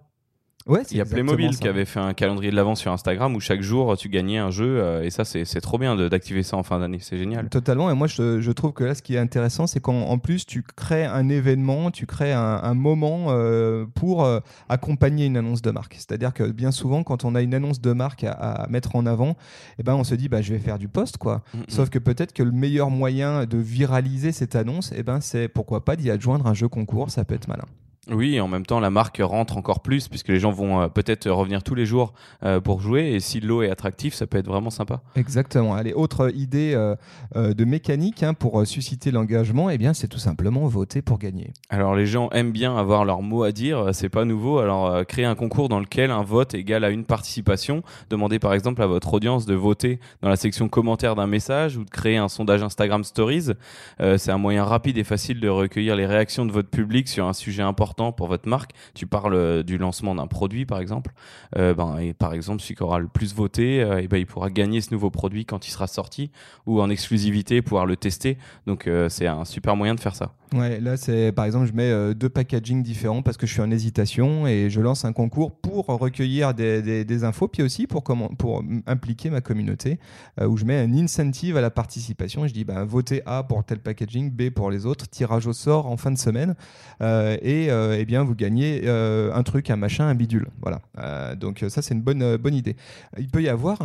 Ouais, 0.69 0.83
Il 0.91 0.97
y 0.97 1.01
a 1.01 1.05
Playmobil 1.05 1.53
ça. 1.53 1.59
qui 1.61 1.69
avait 1.69 1.85
fait 1.85 2.01
un 2.01 2.15
calendrier 2.15 2.51
de 2.51 2.57
l'avant 2.57 2.75
sur 2.75 2.93
Instagram 2.93 3.35
où 3.35 3.41
chaque 3.41 3.63
jour 3.63 3.97
tu 3.97 4.09
gagnais 4.09 4.39
un 4.39 4.51
jeu 4.51 4.79
euh, 4.81 5.03
et 5.03 5.11
ça 5.11 5.25
c'est 5.25 5.45
trop 5.61 5.79
bien 5.79 5.97
d'activer 5.97 6.43
ça 6.43 6.57
en 6.57 6.63
fin 6.63 6.79
d'année, 6.79 6.99
c'est 7.01 7.17
génial. 7.19 7.49
Totalement. 7.49 7.91
Et 7.91 7.95
moi, 7.95 8.07
je, 8.07 8.41
je 8.41 8.53
trouve 8.53 8.73
que 8.73 8.85
là, 8.85 8.95
ce 8.95 9.03
qui 9.03 9.15
est 9.15 9.19
intéressant, 9.19 9.67
c'est 9.67 9.81
qu'en 9.81 10.03
en 10.03 10.19
plus, 10.19 10.47
tu 10.47 10.63
crées 10.63 11.05
un 11.05 11.29
événement, 11.29 11.91
tu 11.91 12.07
crées 12.07 12.33
un, 12.33 12.61
un 12.63 12.75
moment 12.75 13.27
euh, 13.29 13.87
pour 13.95 14.25
euh, 14.25 14.41
accompagner 14.69 15.27
une 15.27 15.37
annonce 15.37 15.63
de 15.63 15.71
marque. 15.71 15.95
C'est-à-dire 15.95 16.33
que 16.33 16.45
bien 16.51 16.71
souvent, 16.71 17.03
quand 17.03 17.25
on 17.25 17.35
a 17.35 17.43
une 17.43 17.55
annonce 17.55 17.81
de 17.81 17.93
marque 17.93 18.25
à, 18.25 18.33
à 18.33 18.69
mettre 18.69 18.97
en 18.97 19.07
avant, 19.07 19.37
eh 19.79 19.83
ben, 19.83 19.95
on 19.95 20.05
se 20.05 20.15
dit, 20.15 20.29
bah, 20.29 20.43
je 20.43 20.53
vais 20.53 20.59
faire 20.61 20.79
du 20.79 20.89
post, 20.89 21.17
quoi. 21.17 21.43
Mhm. 21.55 21.65
Sauf 21.69 21.91
que 21.91 21.99
peut-être 21.99 22.33
que 22.33 22.43
le 22.43 22.53
meilleur 22.53 22.91
moyen 22.91 23.47
de 23.47 23.59
viraliser 23.59 24.33
cette 24.33 24.55
annonce, 24.57 24.93
eh 24.97 25.03
ben, 25.03 25.21
c'est 25.21 25.49
pourquoi 25.49 25.85
pas 25.85 25.97
d'y 25.97 26.11
adjoindre 26.11 26.47
un 26.47 26.55
jeu 26.55 26.69
concours. 26.69 27.11
Ça 27.11 27.25
peut 27.25 27.35
être 27.35 27.49
malin. 27.49 27.65
Oui, 28.11 28.41
en 28.41 28.49
même 28.49 28.65
temps, 28.65 28.81
la 28.81 28.91
marque 28.91 29.21
rentre 29.23 29.59
encore 29.59 29.81
plus 29.81 30.09
puisque 30.09 30.29
les 30.29 30.39
gens 30.39 30.51
vont 30.51 30.81
euh, 30.81 30.89
peut-être 30.89 31.29
revenir 31.31 31.63
tous 31.63 31.75
les 31.75 31.85
jours 31.85 32.15
euh, 32.43 32.59
pour 32.61 32.81
jouer. 32.81 33.13
Et 33.13 33.21
si 33.21 33.41
l'eau 33.41 33.63
est 33.63 33.71
attractif, 33.71 34.15
ça 34.15 34.27
peut 34.27 34.39
être 34.39 34.47
vraiment 34.47 34.71
sympa. 34.71 35.03
Exactement. 35.15 35.75
Allez, 35.75 35.93
autre 35.93 36.35
idée 36.35 36.73
euh, 36.75 37.55
de 37.55 37.65
mécanique 37.65 38.23
hein, 38.23 38.33
pour 38.33 38.67
susciter 38.67 39.11
l'engagement, 39.11 39.69
eh 39.69 39.77
bien, 39.77 39.93
c'est 39.93 40.09
tout 40.09 40.19
simplement 40.19 40.67
voter 40.67 41.03
pour 41.03 41.19
gagner. 41.19 41.53
Alors 41.69 41.95
les 41.95 42.07
gens 42.07 42.31
aiment 42.31 42.53
bien 42.53 42.77
avoir 42.77 43.05
leur 43.05 43.21
mot 43.21 43.43
à 43.43 43.53
dire, 43.53 43.91
c'est 43.93 44.09
pas 44.09 44.25
nouveau. 44.25 44.59
Alors 44.59 45.05
créer 45.07 45.25
un 45.25 45.35
concours 45.35 45.69
dans 45.69 45.81
lequel 45.81 46.11
un 46.11 46.23
vote 46.23 46.55
égale 46.55 46.85
à 46.85 46.91
une 46.91 47.05
participation. 47.05 47.83
Demandez 48.11 48.39
par 48.39 48.55
exemple 48.55 48.83
à 48.83 48.87
votre 48.87 49.13
audience 49.13 49.45
de 49.45 49.55
voter 49.55 50.01
dans 50.23 50.29
la 50.29 50.37
section 50.37 50.69
commentaires 50.69 51.15
d'un 51.15 51.27
message 51.27 51.77
ou 51.77 51.85
de 51.85 51.91
créer 51.91 52.17
un 52.17 52.29
sondage 52.29 52.63
Instagram 52.63 53.05
Stories. 53.05 53.53
C'est 53.99 54.31
un 54.31 54.39
moyen 54.39 54.65
rapide 54.65 54.99
et 54.99 55.05
facile 55.05 55.41
de 55.41 55.49
recueillir 55.49 55.97
les 55.97 56.07
réactions 56.07 56.47
de 56.47 56.53
votre 56.53 56.69
public 56.71 57.09
sur 57.09 57.27
un 57.27 57.33
sujet 57.33 57.63
important 57.63 57.98
pour 58.17 58.29
votre 58.29 58.49
marque. 58.49 58.73
Tu 58.95 59.07
parles 59.07 59.35
euh, 59.35 59.63
du 59.63 59.79
lancement 59.79 60.15
d'un 60.15 60.27
produit 60.27 60.67
par 60.67 60.81
exemple. 60.81 61.13
Euh, 61.57 61.75
ben, 61.75 61.99
et 61.99 62.15
par 62.15 62.33
exemple 62.33 62.63
celui 62.63 62.77
qui 62.77 62.83
aura 62.83 62.99
le 62.99 63.09
plus 63.09 63.35
voté, 63.35 63.83
euh, 63.83 64.01
et 64.01 64.09
ben, 64.09 64.19
il 64.19 64.27
pourra 64.27 64.51
gagner 64.51 64.81
ce 64.81 64.93
nouveau 64.93 65.11
produit 65.11 65.45
quand 65.45 65.67
il 65.67 65.71
sera 65.71 65.87
sorti 65.87 66.31
ou 66.67 66.81
en 66.81 66.91
exclusivité 66.91 67.63
pouvoir 67.63 67.87
le 67.87 67.97
tester. 67.97 68.39
Donc 68.67 68.89
c'est 69.09 69.27
un 69.27 69.45
super 69.45 69.77
moyen 69.77 69.95
de 69.95 70.01
faire 70.01 70.15
ça. 70.15 70.33
Ouais, 70.55 70.81
là, 70.81 70.97
c'est 70.97 71.31
par 71.33 71.45
exemple, 71.45 71.67
je 71.67 71.75
mets 71.75 71.91
euh, 71.91 72.15
deux 72.15 72.31
packaging 72.31 72.83
différents 72.83 73.21
parce 73.21 73.37
que 73.37 73.47
je 73.47 73.53
suis 73.53 73.61
en 73.61 73.71
hésitation 73.71 74.47
et 74.47 74.71
je 74.71 74.81
lance 74.81 75.05
un 75.05 75.13
concours 75.13 75.53
pour 75.53 75.87
recueillir 75.87 76.55
des, 76.55 77.05
des- 77.05 77.25
infos, 77.25 77.49
puis 77.49 77.63
aussi 77.63 77.87
pour, 77.87 78.03
pour 78.03 78.63
impliquer 78.87 79.29
ma 79.29 79.41
communauté, 79.41 79.99
euh, 80.41 80.47
où 80.47 80.57
je 80.57 80.65
mets 80.65 80.79
un 80.79 80.95
incentive 80.95 81.57
à 81.57 81.61
la 81.61 81.71
participation. 81.71 82.47
Je 82.47 82.55
dis, 82.55 82.65
ben, 82.65 82.85
votez 82.85 83.23
A 83.27 83.43
pour 83.43 83.63
tel 83.65 83.81
packaging, 83.81 84.31
B 84.31 84.49
pour 84.49 84.71
les 84.71 84.87
autres, 84.87 85.09
tirage 85.09 85.47
au 85.47 85.53
sort 85.53 85.87
en 85.87 85.97
fin 85.97 86.13
de 86.13 86.19
semaine, 86.19 86.55
euh, 87.03 87.37
et 87.43 87.71
euh, 87.71 87.97
eh 87.99 88.07
bien, 88.07 88.25
vous 88.25 88.35
gagnez 88.35 88.89
un 88.89 89.43
truc, 89.43 89.71
un 89.71 89.77
machin, 89.77 90.07
un 90.07 90.15
bidule. 90.15 90.49
Voilà. 90.63 91.35
Donc, 91.35 91.65
ça, 91.69 91.83
c'est 91.83 91.95
une 91.95 92.03
bonne, 92.03 92.37
bonne 92.37 92.55
idée. 92.55 92.77
Il 93.19 93.29
peut 93.29 93.43
y 93.43 93.49
avoir 93.49 93.81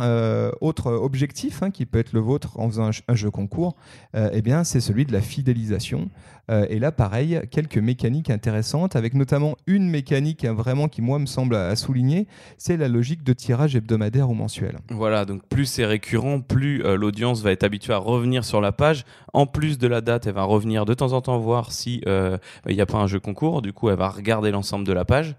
autre 0.60 0.92
objectif 0.92 1.62
hein, 1.62 1.70
qui 1.70 1.84
peut 1.84 1.98
être 1.98 2.12
le 2.12 2.20
vôtre 2.20 2.58
en 2.58 2.68
faisant 2.68 2.90
un, 3.08 3.14
jeu 3.14 3.30
concours, 3.30 3.76
eh 4.14 4.40
bien, 4.40 4.64
c'est 4.64 4.80
celui 4.80 5.04
de 5.04 5.12
la 5.12 5.20
fidélisation. 5.20 6.08
Euh, 6.50 6.66
et 6.68 6.78
là, 6.78 6.92
pareil, 6.92 7.40
quelques 7.50 7.78
mécaniques 7.78 8.30
intéressantes, 8.30 8.96
avec 8.96 9.14
notamment 9.14 9.56
une 9.66 9.88
mécanique 9.88 10.44
hein, 10.44 10.52
vraiment 10.52 10.88
qui, 10.88 11.02
moi, 11.02 11.18
me 11.18 11.26
semble 11.26 11.56
à, 11.56 11.74
souligner, 11.76 12.26
c'est 12.58 12.76
la 12.76 12.88
logique 12.88 13.22
de 13.24 13.32
tirage 13.32 13.76
hebdomadaire 13.76 14.30
ou 14.30 14.34
mensuel. 14.34 14.78
Voilà, 14.90 15.24
donc 15.24 15.42
plus 15.48 15.66
c'est 15.66 15.84
récurrent, 15.84 16.40
plus 16.40 16.84
euh, 16.84 16.96
l'audience 16.96 17.42
va 17.42 17.52
être 17.52 17.64
habituée 17.64 17.92
à 17.92 17.98
revenir 17.98 18.44
sur 18.44 18.60
la 18.60 18.72
page. 18.72 19.04
En 19.32 19.46
plus 19.46 19.78
de 19.78 19.88
la 19.88 20.00
date, 20.00 20.26
elle 20.26 20.34
va 20.34 20.44
revenir 20.44 20.84
de 20.84 20.94
temps 20.94 21.12
en 21.12 21.20
temps 21.20 21.38
voir 21.38 21.72
si 21.72 22.02
euh, 22.06 22.38
il 22.68 22.76
n'y 22.76 22.80
a 22.80 22.86
pas 22.86 22.98
un 22.98 23.06
jeu 23.06 23.18
concours. 23.18 23.62
Du 23.62 23.72
coup, 23.72 23.90
elle 23.90 23.96
va 23.96 24.08
regarder 24.08 24.50
l'ensemble 24.50 24.86
de 24.86 24.92
la 24.92 25.04
page. 25.04 25.34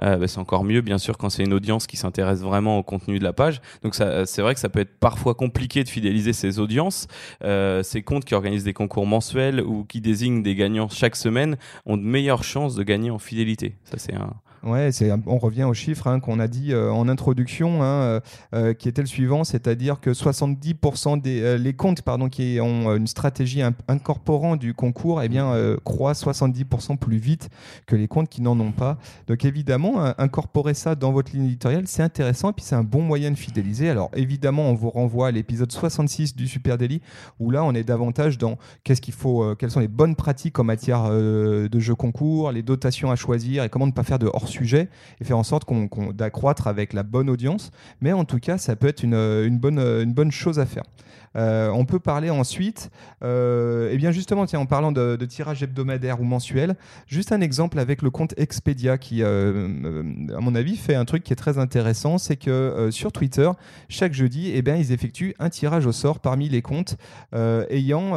Bah, 0.00 0.26
c'est 0.26 0.38
encore 0.38 0.64
mieux, 0.64 0.80
bien 0.80 0.96
sûr, 0.96 1.18
quand 1.18 1.28
c'est 1.28 1.42
une 1.42 1.52
audience 1.52 1.86
qui 1.86 1.98
s'intéresse 1.98 2.40
vraiment 2.40 2.78
au 2.78 2.82
contenu 2.82 3.18
de 3.18 3.24
la 3.24 3.34
page. 3.34 3.60
Donc 3.82 3.94
c'est 3.94 4.40
vrai 4.40 4.54
que 4.54 4.60
ça 4.60 4.70
peut 4.70 4.80
être 4.80 4.98
parfois 4.98 5.34
compliqué 5.34 5.84
de 5.84 5.90
fidéliser 5.90 6.32
ces 6.32 6.58
audiences. 6.58 7.06
Ces 7.42 8.02
comptes 8.02 8.24
qui 8.24 8.34
organisent 8.34 8.64
des 8.64 8.72
concours 8.72 9.04
mensuels 9.04 9.60
ou 9.60 9.84
qui 9.84 10.00
désignent 10.00 10.42
des 10.42 10.49
gagnants 10.54 10.88
chaque 10.88 11.16
semaine 11.16 11.56
ont 11.86 11.96
de 11.96 12.02
meilleures 12.02 12.44
chances 12.44 12.74
de 12.74 12.82
gagner 12.82 13.10
en 13.10 13.18
fidélité. 13.18 13.76
Ça, 13.84 13.98
c'est 13.98 14.14
un, 14.14 14.34
Ouais, 14.62 14.90
on 15.26 15.38
revient 15.38 15.64
aux 15.64 15.72
chiffres 15.72 16.06
hein, 16.06 16.20
qu'on 16.20 16.38
a 16.38 16.46
dit 16.46 16.74
euh, 16.74 16.92
en 16.92 17.08
introduction, 17.08 17.82
hein, 17.82 17.86
euh, 17.86 18.20
euh, 18.54 18.74
qui 18.74 18.90
était 18.90 19.00
le 19.00 19.06
suivant, 19.06 19.42
c'est-à-dire 19.42 20.00
que 20.00 20.10
70% 20.10 21.18
des 21.20 21.56
les 21.56 21.72
comptes 21.72 22.02
pardon, 22.02 22.28
qui 22.28 22.58
ont 22.60 22.94
une 22.94 23.06
stratégie 23.06 23.62
in- 23.62 23.72
incorporant 23.88 24.56
du 24.56 24.74
concours, 24.74 25.22
eh 25.22 25.28
bien, 25.30 25.54
croient 25.84 26.12
70% 26.12 26.98
plus 26.98 27.16
vite 27.16 27.48
que 27.86 27.96
les 27.96 28.06
comptes 28.06 28.28
qui 28.28 28.42
n'en 28.42 28.58
ont 28.60 28.72
pas. 28.72 28.98
Donc 29.28 29.46
évidemment, 29.46 30.04
hein, 30.04 30.14
incorporer 30.18 30.74
ça 30.74 30.94
dans 30.94 31.12
votre 31.12 31.32
ligne 31.32 31.46
éditoriale, 31.46 31.84
c'est 31.86 32.02
intéressant 32.02 32.50
et 32.50 32.52
puis 32.52 32.64
c'est 32.64 32.74
un 32.74 32.84
bon 32.84 33.02
moyen 33.02 33.30
de 33.30 33.36
fidéliser. 33.36 33.88
Alors 33.88 34.10
évidemment, 34.14 34.68
on 34.68 34.74
vous 34.74 34.90
renvoie 34.90 35.28
à 35.28 35.30
l'épisode 35.30 35.72
66 35.72 36.36
du 36.36 36.46
Super 36.46 36.76
Daily, 36.76 37.00
où 37.38 37.50
là, 37.50 37.64
on 37.64 37.72
est 37.72 37.84
davantage 37.84 38.36
dans 38.36 38.58
qu'est-ce 38.84 39.00
qu'il 39.00 39.14
faut, 39.14 39.54
quelles 39.56 39.70
sont 39.70 39.80
les 39.80 39.88
bonnes 39.88 40.16
pratiques 40.16 40.58
en 40.58 40.64
matière 40.64 41.08
de 41.10 41.78
jeux 41.78 41.94
concours, 41.94 42.52
les 42.52 42.62
dotations 42.62 43.10
à 43.10 43.16
choisir 43.16 43.64
et 43.64 43.70
comment 43.70 43.86
ne 43.86 43.92
pas 43.92 44.02
faire 44.02 44.18
de 44.18 44.26
hors-sujet 44.50 44.88
et 45.20 45.24
faire 45.24 45.38
en 45.38 45.42
sorte 45.42 45.64
qu'on, 45.64 45.88
d'accroître 46.12 46.66
avec 46.66 46.92
la 46.92 47.02
bonne 47.02 47.30
audience. 47.30 47.70
Mais 48.00 48.12
en 48.12 48.24
tout 48.24 48.38
cas, 48.38 48.58
ça 48.58 48.76
peut 48.76 48.88
être 48.88 49.02
une, 49.02 49.14
euh, 49.14 49.48
euh, 49.48 50.04
bonne 50.06 50.32
chose 50.32 50.58
à 50.58 50.66
faire. 50.66 50.84
Euh, 51.36 51.70
on 51.70 51.84
peut 51.84 52.00
parler 52.00 52.28
ensuite, 52.28 52.90
et 53.22 53.96
bien 53.96 54.10
justement, 54.10 54.44
en 54.52 54.66
parlant 54.66 54.90
de, 54.90 55.16
tirage 55.26 55.62
hebdomadaire 55.62 56.20
ou 56.20 56.24
mensuel, 56.24 56.74
juste 57.06 57.30
un 57.30 57.40
exemple 57.40 57.78
avec 57.78 58.02
le 58.02 58.10
compte 58.10 58.34
Expedia 58.36 58.98
qui, 58.98 59.22
à 59.22 60.40
mon 60.40 60.54
avis, 60.56 60.76
fait 60.76 60.96
un 60.96 61.04
truc 61.04 61.22
qui 61.22 61.32
est 61.32 61.36
très 61.36 61.58
intéressant, 61.58 62.18
c'est 62.18 62.36
que 62.36 62.88
sur 62.90 63.12
Twitter, 63.12 63.48
chaque 63.88 64.12
jeudi, 64.12 64.50
eh 64.52 64.62
bien, 64.62 64.74
ils 64.74 64.90
effectuent 64.90 65.36
un 65.38 65.50
tirage 65.50 65.86
au 65.86 65.92
sort 65.92 66.18
parmi 66.18 66.48
les 66.48 66.62
comptes 66.62 66.96
ayant 67.32 68.14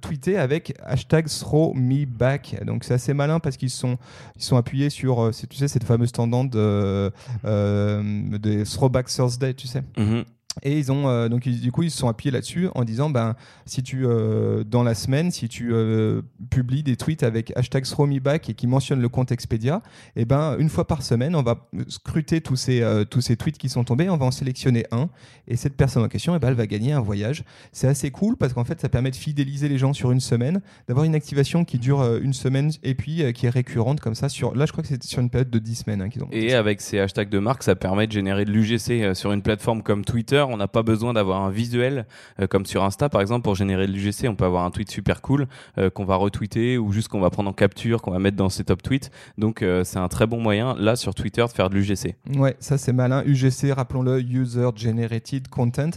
tweeté 0.00 0.38
avec 0.38 0.74
hashtag 0.84 1.26
ThrowMeBack. 1.26 2.64
Donc 2.64 2.84
c'est 2.84 2.94
assez 2.94 3.12
malin 3.12 3.40
parce 3.40 3.56
qu'ils 3.56 3.70
sont, 3.70 3.98
ils 4.36 4.44
sont 4.44 4.56
appuyés 4.56 4.90
sur, 4.90 5.34
tu 5.56 5.60
sais, 5.60 5.68
cette 5.68 5.84
fameuse 5.84 6.12
tendance 6.12 6.50
de, 6.50 7.10
euh, 7.44 8.38
des 8.38 8.64
Throwback 8.64 9.08
Thursday, 9.08 9.54
tu 9.54 9.66
sais. 9.66 9.82
Mhm. 9.96 10.24
Et 10.62 10.78
ils 10.78 10.90
ont 10.90 11.06
euh, 11.08 11.28
donc 11.28 11.44
ils- 11.46 11.60
du 11.60 11.70
coup 11.70 11.82
ils 11.82 11.90
se 11.90 11.98
sont 11.98 12.08
appuyés 12.08 12.30
là-dessus 12.32 12.68
en 12.74 12.84
disant 12.84 13.10
ben 13.10 13.36
si 13.66 13.82
tu 13.82 14.06
euh, 14.06 14.64
dans 14.64 14.82
la 14.82 14.94
semaine 14.94 15.30
si 15.30 15.48
tu 15.48 15.68
euh, 15.72 16.22
publies 16.50 16.82
des 16.82 16.96
tweets 16.96 17.22
avec 17.22 17.52
hashtag 17.56 17.84
ThrowMeBack 17.84 18.48
et 18.50 18.54
qui 18.54 18.66
mentionnent 18.66 19.02
le 19.02 19.08
compte 19.10 19.32
Expedia, 19.32 19.82
et 20.16 20.24
ben 20.24 20.56
une 20.58 20.70
fois 20.70 20.86
par 20.86 21.02
semaine 21.02 21.34
on 21.36 21.42
va 21.42 21.68
scruter 21.88 22.40
tous 22.40 22.56
ces 22.56 22.82
tous 23.10 23.20
ces 23.20 23.36
tweets 23.36 23.58
qui 23.58 23.68
sont 23.68 23.84
tombés, 23.84 24.08
on 24.08 24.16
va 24.16 24.26
en 24.26 24.30
sélectionner 24.30 24.86
un 24.92 25.08
et 25.46 25.56
cette 25.56 25.76
personne 25.76 26.02
en 26.02 26.08
question, 26.08 26.34
eh 26.34 26.38
ben, 26.38 26.48
elle 26.48 26.54
va 26.54 26.66
gagner 26.66 26.92
un 26.92 27.00
voyage. 27.00 27.44
C'est 27.72 27.86
assez 27.86 28.10
cool 28.10 28.36
parce 28.36 28.52
qu'en 28.54 28.64
fait 28.64 28.80
ça 28.80 28.88
permet 28.88 29.10
de 29.10 29.16
fidéliser 29.16 29.68
les 29.68 29.78
gens 29.78 29.92
sur 29.92 30.10
une 30.10 30.20
semaine, 30.20 30.60
d'avoir 30.88 31.04
une 31.04 31.14
activation 31.14 31.64
qui 31.64 31.78
dure 31.78 32.16
une 32.16 32.32
semaine 32.32 32.70
et 32.82 32.94
puis 32.94 33.22
qui 33.34 33.46
est 33.46 33.50
récurrente 33.50 34.00
comme 34.00 34.14
ça 34.14 34.28
sur 34.28 34.54
là 34.54 34.64
je 34.66 34.72
crois 34.72 34.82
que 34.82 34.88
c'est 34.88 35.02
sur 35.04 35.20
une 35.20 35.30
période 35.30 35.50
de 35.50 35.58
10 35.58 35.74
semaines 35.74 36.00
hein, 36.02 36.08
qu'ils 36.08 36.22
ont. 36.24 36.28
Et 36.32 36.54
avec 36.54 36.80
ces 36.80 36.98
hashtags 36.98 37.28
de 37.28 37.38
marque, 37.38 37.62
ça 37.62 37.74
permet 37.76 38.06
de 38.06 38.12
générer 38.12 38.44
de 38.44 38.50
l'UGC 38.52 39.14
sur 39.14 39.32
une 39.32 39.42
plateforme 39.42 39.82
comme 39.82 40.04
Twitter. 40.04 40.44
On 40.50 40.56
n'a 40.56 40.68
pas 40.68 40.82
besoin 40.82 41.12
d'avoir 41.12 41.42
un 41.42 41.50
visuel 41.50 42.06
euh, 42.40 42.46
comme 42.46 42.66
sur 42.66 42.84
Insta, 42.84 43.08
par 43.08 43.20
exemple, 43.20 43.42
pour 43.42 43.54
générer 43.54 43.86
de 43.86 43.92
l'UGC. 43.92 44.28
On 44.28 44.34
peut 44.34 44.44
avoir 44.44 44.64
un 44.64 44.70
tweet 44.70 44.90
super 44.90 45.22
cool 45.22 45.46
euh, 45.78 45.90
qu'on 45.90 46.04
va 46.04 46.16
retweeter 46.16 46.78
ou 46.78 46.92
juste 46.92 47.08
qu'on 47.08 47.20
va 47.20 47.30
prendre 47.30 47.50
en 47.50 47.52
capture, 47.52 48.02
qu'on 48.02 48.10
va 48.10 48.18
mettre 48.18 48.36
dans 48.36 48.48
ses 48.48 48.64
top 48.64 48.82
tweets. 48.82 49.10
Donc 49.38 49.62
euh, 49.62 49.84
c'est 49.84 49.98
un 49.98 50.08
très 50.08 50.26
bon 50.26 50.40
moyen, 50.40 50.74
là, 50.78 50.96
sur 50.96 51.14
Twitter, 51.14 51.42
de 51.44 51.52
faire 51.52 51.70
de 51.70 51.76
l'UGC. 51.76 52.16
Ouais, 52.36 52.56
ça 52.60 52.78
c'est 52.78 52.92
malin. 52.92 53.22
UGC, 53.24 53.72
rappelons-le, 53.72 54.20
User 54.20 54.68
Generated 54.74 55.48
Content. 55.48 55.90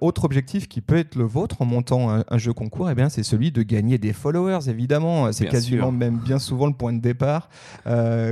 Autre 0.00 0.24
objectif 0.24 0.68
qui 0.68 0.80
peut 0.80 0.96
être 0.96 1.16
le 1.16 1.24
vôtre 1.24 1.62
en 1.62 1.64
montant 1.64 2.10
un, 2.10 2.24
un 2.28 2.38
jeu 2.38 2.52
concours, 2.52 2.90
eh 2.90 2.94
bien, 2.94 3.08
c'est 3.08 3.22
celui 3.22 3.52
de 3.52 3.62
gagner 3.62 3.98
des 3.98 4.12
followers, 4.12 4.68
évidemment. 4.68 5.32
C'est 5.32 5.46
quasiment 5.46 5.88
sûr. 5.88 5.92
même 5.92 6.18
bien 6.18 6.38
souvent 6.38 6.66
le 6.66 6.72
point 6.72 6.92
de 6.92 7.00
départ. 7.00 7.48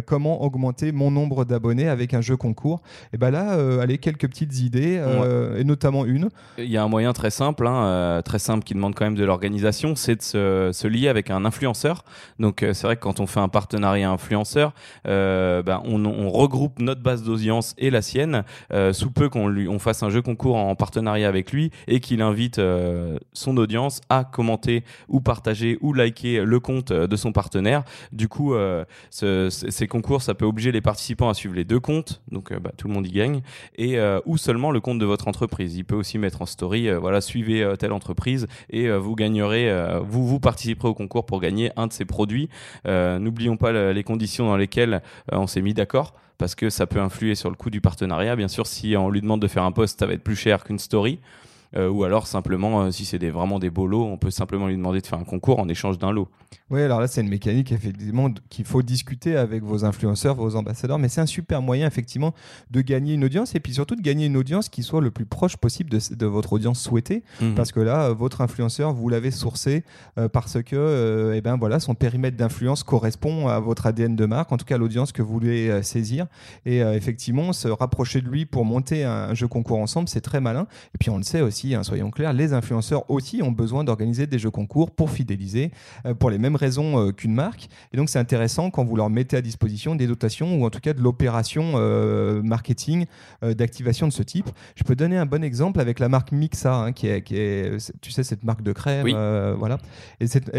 Comment 0.07 0.43
augmenter 0.43 0.93
mon 0.93 1.11
nombre 1.11 1.45
d'abonnés 1.45 1.89
avec 1.89 2.15
un 2.15 2.21
jeu 2.21 2.37
concours? 2.37 2.83
Et 3.13 3.19
ben 3.19 3.31
là, 3.31 3.81
allez, 3.81 3.99
quelques 3.99 4.29
petites 4.29 4.61
idées. 4.61 5.01
Euh, 5.31 5.59
et 5.59 5.65
notamment 5.65 6.05
une. 6.05 6.29
Il 6.59 6.71
y 6.71 6.77
a 6.77 6.83
un 6.83 6.89
moyen 6.89 7.13
très 7.13 7.31
simple, 7.31 7.67
hein, 7.67 8.21
très 8.25 8.39
simple 8.39 8.65
qui 8.65 8.75
demande 8.75 8.95
quand 8.95 9.05
même 9.05 9.15
de 9.15 9.25
l'organisation, 9.25 9.95
c'est 9.95 10.17
de 10.17 10.23
se, 10.73 10.87
lier 10.87 11.09
avec 11.09 11.31
un 11.31 11.45
influenceur. 11.45 12.05
Donc 12.39 12.61
c'est 12.61 12.83
vrai 12.83 12.97
que 12.97 13.03
quand 13.03 13.21
on 13.21 13.27
fait 13.27 13.41
un 13.41 13.49
partenariat 13.49 14.11
influenceur, 14.11 14.73
ben, 15.05 15.83
on, 15.85 16.31
regroupe 16.31 16.79
notre 16.79 17.03
base 17.03 17.23
d'audience 17.23 17.75
et 17.79 17.91
la 17.91 18.03
sienne, 18.03 18.45
sous 18.93 19.11
peu 19.11 19.29
qu'on 19.29 19.49
lui 19.49 19.69
fasse 19.79 20.03
un 20.03 20.11
jeu 20.11 20.23
concours 20.23 20.57
en 20.57 20.75
partenariat 20.75 21.29
avec 21.29 21.53
lui 21.53 21.71
et 21.87 22.01
qu'il 22.01 22.23
invite 22.23 22.61
son 23.33 23.57
audience 23.57 24.01
à 24.09 24.25
commenter 24.25 24.85
ou 25.09 25.21
partager 25.21 25.79
ou 25.81 25.93
liker 25.93 26.45
le 26.45 26.61
compte 26.61 26.93
de 26.93 27.17
son 27.17 27.33
partenaire. 27.33 27.85
Du 28.13 28.29
coup, 28.29 28.55
ces 29.11 29.89
concours, 29.89 30.23
ça 30.23 30.35
peut 30.35 30.47
obliger 30.47 30.73
les 30.73 30.81
participants 30.81 31.29
à 31.29 31.35
suivre 31.35 31.55
les 31.55 31.65
deux 31.65 31.81
comptes, 31.81 32.23
donc 32.31 32.53
bah, 32.59 32.73
tout 32.77 32.89
le 32.89 32.95
monde 32.95 33.07
y 33.07 33.13
gagne, 33.13 33.43
et 33.77 33.99
ou 34.25 34.37
seulement 34.37 34.71
le 34.71 34.81
compte 34.81 34.99
de 34.99 35.07
votre 35.11 35.29
entreprise. 35.29 35.77
Il 35.77 35.85
peut 35.85 35.97
aussi 35.97 36.17
mettre 36.17 36.41
en 36.41 36.47
story, 36.47 36.91
voilà, 36.93 37.21
suivez 37.21 37.75
telle 37.79 37.93
entreprise 37.93 38.47
et 38.71 38.91
vous 38.91 39.15
gagnerez, 39.15 39.71
vous 40.03 40.27
vous 40.27 40.41
participerez 40.41 40.89
au 40.89 40.95
concours 40.95 41.27
pour 41.27 41.41
gagner 41.41 41.71
un 41.77 41.87
de 41.87 41.93
ces 41.93 42.05
produits. 42.05 42.49
N'oublions 42.87 43.57
pas 43.57 43.93
les 43.93 44.05
conditions 44.05 44.47
dans 44.47 44.57
lesquelles 44.57 45.03
on 45.31 45.47
s'est 45.47 45.63
mis 45.63 45.75
d'accord 45.75 46.15
parce 46.39 46.55
que 46.55 46.71
ça 46.71 46.87
peut 46.87 47.01
influer 47.01 47.35
sur 47.35 47.51
le 47.51 47.57
coût 47.57 47.69
du 47.69 47.83
partenariat. 47.83 48.35
Bien 48.35 48.49
sûr, 48.49 48.67
si 48.67 48.97
on 48.97 49.11
lui 49.11 49.21
demande 49.21 49.43
de 49.43 49.49
faire 49.49 49.65
un 49.65 49.73
post, 49.73 50.01
ça 50.01 50.07
va 50.07 50.15
être 50.15 50.25
plus 50.25 50.37
cher 50.37 50.65
qu'une 50.65 50.79
story. 50.79 51.19
Euh, 51.77 51.89
ou 51.89 52.03
alors 52.03 52.27
simplement, 52.27 52.83
euh, 52.83 52.91
si 52.91 53.05
c'est 53.05 53.19
des, 53.19 53.31
vraiment 53.31 53.61
des 53.61 53.71
beaux 53.71 53.87
lots, 53.87 54.05
on 54.05 54.19
peut 54.19 54.31
simplement 54.31 54.67
lui 54.67 54.77
demander 54.77 55.01
de 55.01 55.07
faire 55.07 55.19
un 55.19 55.25
concours 55.25 55.61
en 55.61 55.69
échange 55.69 55.99
d'un 55.99 56.11
lot. 56.11 56.29
Oui, 56.69 56.83
alors 56.83 57.01
là, 57.01 57.07
c'est 57.07 57.21
une 57.21 57.29
mécanique 57.29 57.71
effectivement 57.71 58.29
qu'il 58.49 58.65
faut 58.65 58.83
discuter 58.83 59.37
avec 59.37 59.63
vos 59.63 59.85
influenceurs, 59.85 60.35
vos 60.35 60.57
ambassadeurs, 60.57 60.99
mais 60.99 61.09
c'est 61.09 61.21
un 61.21 61.27
super 61.27 61.63
moyen 61.63 61.87
effectivement 61.87 62.35
de 62.71 62.81
gagner 62.81 63.15
une 63.15 63.25
audience 63.25 63.55
et 63.55 63.61
puis 63.61 63.73
surtout 63.73 63.95
de 63.95 64.03
gagner 64.03 64.27
une 64.27 64.37
audience 64.37 64.69
qui 64.69 64.83
soit 64.83 65.01
le 65.01 65.13
plus 65.13 65.27
proche 65.27 65.57
possible 65.57 65.91
de, 65.91 66.27
votre 66.27 66.53
audience 66.53 66.81
souhaitée, 66.81 67.23
mhm. 67.41 67.55
parce 67.55 67.71
que 67.71 67.81
là, 67.81 68.07
euh, 68.07 68.15
votre 68.15 68.41
influenceur, 68.41 68.93
vous 68.93 69.09
l'avez 69.09 69.31
sourcé 69.31 69.85
parce 70.33 70.63
que, 70.63 71.33
eh 71.35 71.41
ben 71.41 71.57
voilà, 71.57 71.81
son 71.81 71.95
périmètre 71.95 72.37
d'influence 72.37 72.83
correspond 72.83 73.49
à 73.49 73.59
votre 73.61 73.87
ADN 73.87 74.17
de 74.17 74.27
marque, 74.27 74.53
en 74.53 74.57
tout 74.57 74.65
cas 74.65 74.77
l'audience 74.77 75.13
que 75.13 75.23
vous 75.23 75.33
voulez 75.33 75.83
saisir, 75.83 76.27
et 76.67 76.79
effectivement, 76.79 77.53
se 77.53 77.69
rapprocher 77.69 78.21
de 78.21 78.29
lui 78.29 78.45
pour 78.45 78.65
monter 78.65 79.05
un 79.05 79.35
jeu 79.35 79.49
concours 79.49 79.79
ensemble, 79.79 80.09
c'est 80.09 80.21
très 80.21 80.41
malin. 80.41 80.67
Et 80.95 80.99
puis 80.99 81.11
on 81.11 81.17
le 81.17 81.23
sait 81.23 81.41
aussi 81.41 81.60
Hein, 81.69 81.83
soyons 81.83 82.11
clairs, 82.11 82.33
les 82.33 82.53
influenceurs 82.53 83.09
aussi 83.11 83.43
ont 83.43 83.53
besoin 83.53 83.85
d'organiser 83.85 84.27
des 84.27 84.39
jeux 84.39 84.51
concours 84.51 84.91
pour 84.91 85.11
fidéliser, 85.11 85.71
euh, 86.07 86.15
pour 86.15 86.31
les 86.31 86.39
mêmes 86.39 86.57
raisons 86.57 86.99
euh, 86.99 87.13
qu'une 87.13 87.35
marque. 87.35 87.69
Et 87.93 87.97
donc 87.97 88.09
c'est 88.09 88.19
intéressant 88.19 88.71
quand 88.71 88.85
vous 88.85 88.97
leur 88.97 89.11
mettez 89.11 89.37
à 89.37 89.43
disposition 89.43 89.95
des 89.95 90.07
dotations 90.07 90.61
ou 90.61 90.65
en 90.65 90.71
tout 90.71 90.81
cas 90.81 90.95
de 90.95 91.01
l'opération 91.01 91.73
euh, 91.75 92.43
marketing 92.43 93.07
d'activation 93.43 94.07
de 94.07 94.13
ce 94.13 94.23
type. 94.23 94.49
Je 94.75 94.85
peux 94.85 94.95
donner 94.95 95.17
un 95.17 95.27
bon 95.27 95.45
exemple 95.45 95.81
avec 95.81 95.99
la 95.99 96.09
marque 96.09 96.33
Mixa, 96.33 96.75
hein, 96.75 96.93
qui, 96.93 97.09
est, 97.09 97.23
qui, 97.23 97.37
est, 97.37 97.93
tu 98.01 98.11
sais, 98.11 98.23
cette 98.23 98.45
marque 98.45 98.63
de 98.63 98.73
crème. 98.73 99.09
voilà. 99.59 99.79
Et, 100.21 100.27
cette, 100.27 100.55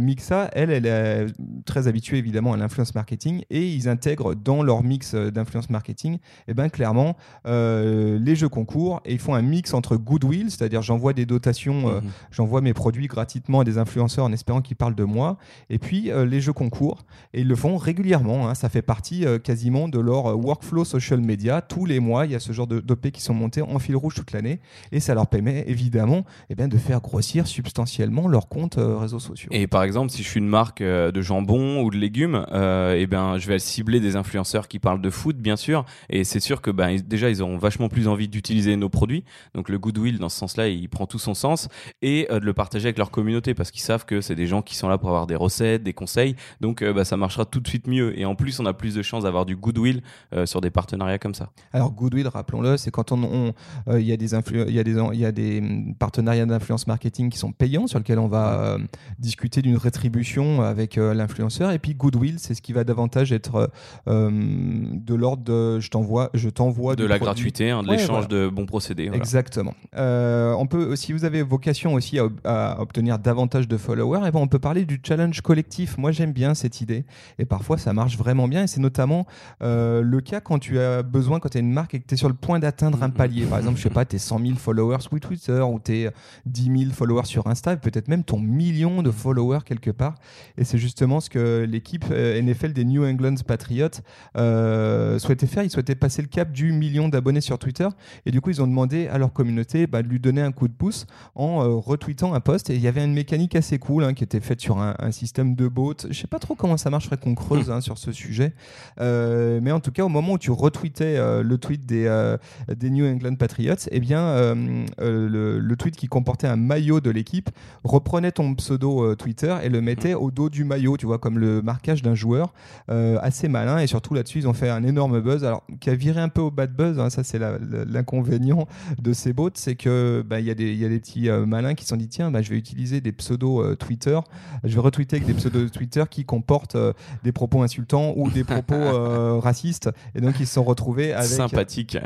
Mixa, 0.00 0.50
elle, 0.52 0.70
elle 0.70 0.86
est 0.86 1.26
très 1.64 1.88
habituée 1.88 2.18
évidemment 2.18 2.52
à 2.52 2.56
l'influence 2.56 2.94
marketing 2.94 3.42
et 3.50 3.66
ils 3.66 3.88
intègrent 3.88 4.34
dans 4.34 4.62
leur 4.62 4.82
mix 4.82 5.14
d'influence 5.14 5.70
marketing, 5.70 6.14
et 6.14 6.20
eh 6.48 6.54
ben, 6.54 6.68
clairement, 6.68 7.16
les 7.44 8.36
jeux 8.36 8.48
concours 8.48 9.00
et 9.04 9.12
ils 9.12 9.18
font 9.18 9.34
un 9.34 9.42
mix 9.42 9.74
entre 9.74 9.96
Goodwill 9.96 10.39
c'est-à-dire 10.48 10.80
j'envoie 10.80 11.12
des 11.12 11.26
dotations, 11.26 11.88
euh, 11.88 12.00
mhm. 12.00 12.10
j'envoie 12.30 12.60
mes 12.60 12.72
produits 12.72 13.08
gratuitement 13.08 13.60
à 13.60 13.64
des 13.64 13.76
influenceurs 13.76 14.24
en 14.24 14.32
espérant 14.32 14.62
qu'ils 14.62 14.76
parlent 14.76 14.94
de 14.94 15.04
moi, 15.04 15.36
et 15.68 15.78
puis 15.78 16.10
euh, 16.10 16.24
les 16.24 16.40
jeux 16.40 16.52
concours, 16.52 17.04
et 17.34 17.40
ils 17.40 17.48
le 17.48 17.56
font 17.56 17.76
régulièrement, 17.76 18.48
hein. 18.48 18.54
ça 18.54 18.68
fait 18.68 18.82
partie 18.82 19.26
euh, 19.26 19.38
quasiment 19.38 19.88
de 19.88 19.98
leur 19.98 20.38
workflow 20.38 20.84
social 20.84 21.20
media, 21.20 21.60
tous 21.60 21.84
les 21.84 22.00
mois 22.00 22.24
il 22.24 22.32
y 22.32 22.34
a 22.34 22.40
ce 22.40 22.52
genre 22.52 22.66
d'OP 22.66 23.10
qui 23.10 23.20
sont 23.20 23.34
montés 23.34 23.60
en 23.60 23.78
fil 23.78 23.96
rouge 23.96 24.14
toute 24.14 24.32
l'année, 24.32 24.60
et 24.92 25.00
ça 25.00 25.14
leur 25.14 25.26
permet 25.26 25.64
évidemment 25.66 26.24
eh 26.48 26.54
bien, 26.54 26.68
de 26.68 26.78
faire 26.78 27.00
grossir 27.00 27.46
substantiellement 27.46 28.28
leurs 28.28 28.48
comptes 28.48 28.78
réseaux 28.78 29.18
sociaux. 29.18 29.50
Et 29.52 29.66
par 29.66 29.82
exemple, 29.82 30.10
si 30.10 30.22
je 30.22 30.28
suis 30.28 30.38
une 30.38 30.48
marque 30.48 30.82
de 30.82 31.20
jambon 31.20 31.82
ou 31.82 31.90
de 31.90 31.96
légumes, 31.96 32.46
eh 32.52 33.06
ben, 33.06 33.36
je 33.38 33.46
vais 33.48 33.58
cibler 33.58 34.00
des 34.00 34.16
influenceurs 34.16 34.68
qui 34.68 34.78
parlent 34.78 35.02
de 35.02 35.10
foot, 35.10 35.36
bien 35.36 35.56
sûr, 35.56 35.84
et 36.08 36.24
c'est 36.24 36.40
sûr 36.40 36.62
que 36.62 36.70
ben, 36.70 36.96
déjà 36.96 37.28
ils 37.28 37.42
auront 37.42 37.58
vachement 37.58 37.88
plus 37.88 38.08
envie 38.08 38.28
d'utiliser 38.28 38.76
nos 38.76 38.88
produits, 38.88 39.24
donc 39.54 39.68
le 39.68 39.78
goodwill 39.78 40.18
dans 40.18 40.28
ce 40.30 40.38
sens-là, 40.38 40.68
il 40.68 40.88
prend 40.88 41.06
tout 41.06 41.18
son 41.18 41.34
sens 41.34 41.68
et 42.02 42.26
euh, 42.30 42.40
de 42.40 42.44
le 42.44 42.52
partager 42.52 42.86
avec 42.86 42.98
leur 42.98 43.10
communauté 43.10 43.54
parce 43.54 43.70
qu'ils 43.70 43.82
savent 43.82 44.04
que 44.04 44.20
c'est 44.20 44.34
des 44.34 44.46
gens 44.46 44.62
qui 44.62 44.74
sont 44.74 44.88
là 44.88 44.98
pour 44.98 45.08
avoir 45.08 45.26
des 45.26 45.36
recettes, 45.36 45.82
des 45.82 45.92
conseils. 45.92 46.36
Donc 46.60 46.82
euh, 46.82 46.92
bah, 46.92 47.04
ça 47.04 47.16
marchera 47.16 47.44
tout 47.44 47.60
de 47.60 47.68
suite 47.68 47.86
mieux. 47.86 48.18
Et 48.18 48.24
en 48.24 48.34
plus, 48.34 48.60
on 48.60 48.66
a 48.66 48.72
plus 48.72 48.94
de 48.94 49.02
chances 49.02 49.24
d'avoir 49.24 49.46
du 49.46 49.56
goodwill 49.56 50.02
euh, 50.32 50.46
sur 50.46 50.60
des 50.60 50.70
partenariats 50.70 51.18
comme 51.18 51.34
ça. 51.34 51.50
Alors 51.72 51.92
goodwill, 51.92 52.28
rappelons-le, 52.28 52.76
c'est 52.76 52.90
quand 52.90 53.12
on, 53.12 53.52
il 53.88 54.00
y 54.00 54.12
a 54.12 54.16
des 54.16 54.34
il 54.34 54.74
y 54.74 54.78
a 54.78 54.84
des 54.84 54.96
il 55.12 55.18
y 55.18 55.24
a 55.24 55.32
des 55.32 55.58
hum, 55.58 55.94
partenariats 55.98 56.46
d'influence 56.46 56.86
marketing 56.86 57.30
qui 57.30 57.38
sont 57.38 57.52
payants 57.52 57.86
sur 57.86 57.98
lesquels 57.98 58.18
on 58.18 58.28
va 58.28 58.78
discuter 59.18 59.62
d'une 59.62 59.76
rétribution 59.76 60.62
avec 60.62 60.96
l'influenceur. 60.96 61.72
Et 61.72 61.78
puis 61.78 61.94
goodwill, 61.94 62.38
c'est 62.38 62.54
ce 62.54 62.62
qui 62.62 62.72
va 62.72 62.84
davantage 62.84 63.32
être 63.32 63.70
de 64.06 65.14
l'ordre 65.14 65.42
de 65.42 65.80
je 65.80 65.88
t'envoie 65.88 66.30
je 66.34 66.48
t'envoie 66.48 66.96
de 66.96 67.04
la 67.04 67.18
gratuité, 67.18 67.70
hein, 67.70 67.82
de 67.82 67.90
l'échange 67.90 68.28
de 68.28 68.48
bons 68.48 68.66
procédés. 68.66 69.10
Exactement. 69.12 69.74
Euh, 69.96 70.19
on 70.56 70.66
peut, 70.66 70.96
si 70.96 71.12
vous 71.12 71.24
avez 71.24 71.42
vocation 71.42 71.94
aussi 71.94 72.18
à, 72.44 72.80
obtenir 72.80 73.18
davantage 73.18 73.68
de 73.68 73.76
followers, 73.76 74.20
et 74.24 74.28
eh 74.28 74.30
ben 74.30 74.40
on 74.40 74.48
peut 74.48 74.58
parler 74.58 74.84
du 74.84 75.00
challenge 75.02 75.40
collectif. 75.40 75.98
Moi, 75.98 76.12
j'aime 76.12 76.32
bien 76.32 76.54
cette 76.54 76.80
idée. 76.80 77.04
Et 77.38 77.44
parfois, 77.44 77.78
ça 77.78 77.92
marche 77.92 78.16
vraiment 78.16 78.48
bien. 78.48 78.64
Et 78.64 78.66
c'est 78.66 78.80
notamment 78.80 79.26
euh, 79.62 80.02
le 80.02 80.20
cas 80.20 80.40
quand 80.40 80.58
tu 80.58 80.78
as 80.78 81.02
besoin, 81.02 81.40
quand 81.40 81.48
tu 81.48 81.58
as 81.58 81.60
une 81.60 81.72
marque 81.72 81.94
et 81.94 82.00
que 82.00 82.06
tu 82.06 82.14
es 82.14 82.16
sur 82.16 82.28
le 82.28 82.34
point 82.34 82.58
d'atteindre 82.58 83.02
un 83.02 83.10
palier. 83.10 83.44
Par 83.44 83.58
exemple, 83.58 83.78
je 83.78 83.82
sais 83.82 83.90
pas, 83.90 84.04
tu 84.04 84.16
es 84.16 84.18
100 84.18 84.38
000 84.40 84.54
followers 84.56 85.00
sur 85.00 85.18
Twitter 85.20 85.60
ou 85.60 85.80
tu 85.80 85.92
es 85.92 86.10
10 86.46 86.78
000 86.84 86.92
followers 86.92 87.26
sur 87.26 87.46
Insta, 87.46 87.76
peut-être 87.76 88.08
même 88.08 88.24
ton 88.24 88.38
million 88.38 89.02
de 89.02 89.10
followers 89.10 89.60
quelque 89.64 89.90
part. 89.90 90.14
Et 90.56 90.64
c'est 90.64 90.78
justement 90.78 91.20
ce 91.20 91.30
que 91.30 91.66
l'équipe 91.68 92.04
euh, 92.10 92.40
NFL 92.40 92.72
des 92.72 92.84
New 92.84 93.04
England 93.04 93.36
Patriots 93.46 93.88
souhaitait 94.34 95.46
faire. 95.46 95.64
Ils 95.64 95.70
souhaitaient 95.70 95.94
passer 95.94 96.22
le 96.22 96.28
cap 96.28 96.52
du 96.52 96.72
million 96.72 97.08
d'abonnés 97.08 97.40
sur 97.40 97.58
Twitter. 97.58 97.88
Et 98.26 98.30
du 98.30 98.40
coup, 98.40 98.50
ils 98.50 98.62
ont 98.62 98.66
demandé 98.66 99.08
à 99.08 99.18
leur 99.18 99.32
communauté 99.32 99.86
bah, 99.86 100.02
lui 100.10 100.20
donner 100.20 100.42
un 100.42 100.52
coup 100.52 100.68
de 100.68 100.72
pouce 100.72 101.06
en 101.34 101.62
euh, 101.62 101.68
retweetant 101.74 102.34
un 102.34 102.40
post. 102.40 102.70
Et 102.70 102.74
il 102.74 102.80
y 102.80 102.88
avait 102.88 103.04
une 103.04 103.14
mécanique 103.14 103.54
assez 103.56 103.78
cool 103.78 104.04
hein, 104.04 104.14
qui 104.14 104.24
était 104.24 104.40
faite 104.40 104.60
sur 104.60 104.78
un, 104.78 104.94
système 105.10 105.54
de 105.54 105.68
bots. 105.68 105.94
Je 106.08 106.18
sais 106.18 106.26
pas 106.26 106.38
trop 106.38 106.54
comment 106.54 106.76
ça 106.76 106.90
marche, 106.90 107.08
qu'on 107.22 107.34
creuse 107.34 107.70
hein, 107.70 107.80
sur 107.80 107.98
ce 107.98 108.12
sujet. 108.12 108.54
Euh, 109.00 109.60
mais 109.62 109.72
en 109.72 109.80
tout 109.80 109.90
cas, 109.90 110.04
au 110.04 110.08
moment 110.08 110.34
où 110.34 110.38
tu 110.38 110.50
retweetais 110.50 111.16
euh, 111.16 111.42
le 111.42 111.58
tweet 111.58 111.86
des, 111.86 112.36
des 112.76 112.90
New 112.90 113.06
England 113.06 113.34
Patriots, 113.36 113.74
eh 113.90 114.00
bien, 114.00 114.54
le, 114.98 115.74
tweet 115.78 115.96
qui 115.96 116.08
comportait 116.08 116.46
un 116.46 116.56
maillot 116.56 117.00
de 117.00 117.10
l'équipe 117.10 117.48
reprenait 117.84 118.32
ton 118.32 118.54
pseudo 118.54 119.14
Twitter 119.14 119.56
et 119.62 119.68
le 119.68 119.80
mettait 119.80 120.14
au 120.14 120.30
dos 120.30 120.50
du 120.50 120.64
maillot, 120.64 120.96
tu 120.96 121.06
vois, 121.06 121.18
comme 121.18 121.38
le 121.38 121.62
marquage 121.62 122.02
d'un 122.02 122.14
joueur. 122.14 122.52
assez 122.88 123.48
malin. 123.48 123.78
Et 123.78 123.86
surtout 123.86 124.14
là-dessus, 124.14 124.38
ils 124.38 124.48
ont 124.48 124.52
fait 124.52 124.68
un 124.68 124.84
énorme 124.84 125.20
buzz, 125.20 125.44
alors 125.44 125.64
qui 125.80 125.90
a 125.90 125.94
viré 125.94 126.20
un 126.20 126.28
peu 126.28 126.40
au 126.40 126.50
bad 126.50 126.74
buzz. 126.74 126.98
Hein, 126.98 127.10
ça, 127.10 127.24
c'est 127.24 127.38
l'inconvénient 127.38 128.66
de 128.98 129.12
ces 129.12 129.32
bots, 129.32 129.50
c'est 129.54 129.76
que 129.76 129.99
bah, 130.26 130.40
il 130.40 130.46
y, 130.46 130.50
a 130.50 130.54
des, 130.54 130.74
y 130.74 130.84
a 130.84 130.88
des 130.88 131.00
petits 131.00 131.28
euh, 131.28 131.46
malins 131.46 131.74
qui 131.74 131.84
se 131.84 131.90
sont 131.90 131.96
dit 131.96 132.08
tiens, 132.08 132.30
bah, 132.30 132.42
je 132.42 132.50
vais 132.50 132.56
utiliser 132.56 133.00
des 133.00 133.12
pseudos 133.12 133.64
euh, 133.64 133.76
Twitter, 133.76 134.18
je 134.64 134.74
vais 134.74 134.80
retweeter 134.80 135.16
avec 135.16 135.26
des 135.26 135.34
pseudos 135.34 135.70
Twitter 135.70 136.04
qui 136.10 136.24
comportent 136.24 136.76
euh, 136.76 136.92
des 137.24 137.32
propos 137.32 137.62
insultants 137.62 138.12
ou 138.16 138.30
des 138.30 138.44
propos 138.44 138.74
racistes, 139.40 139.90
et 140.14 140.20
donc 140.20 140.40
ils 140.40 140.46
se 140.46 140.54
sont 140.54 140.64
retrouvés 140.64 141.12
avec. 141.12 141.28
Sympathique. 141.28 141.98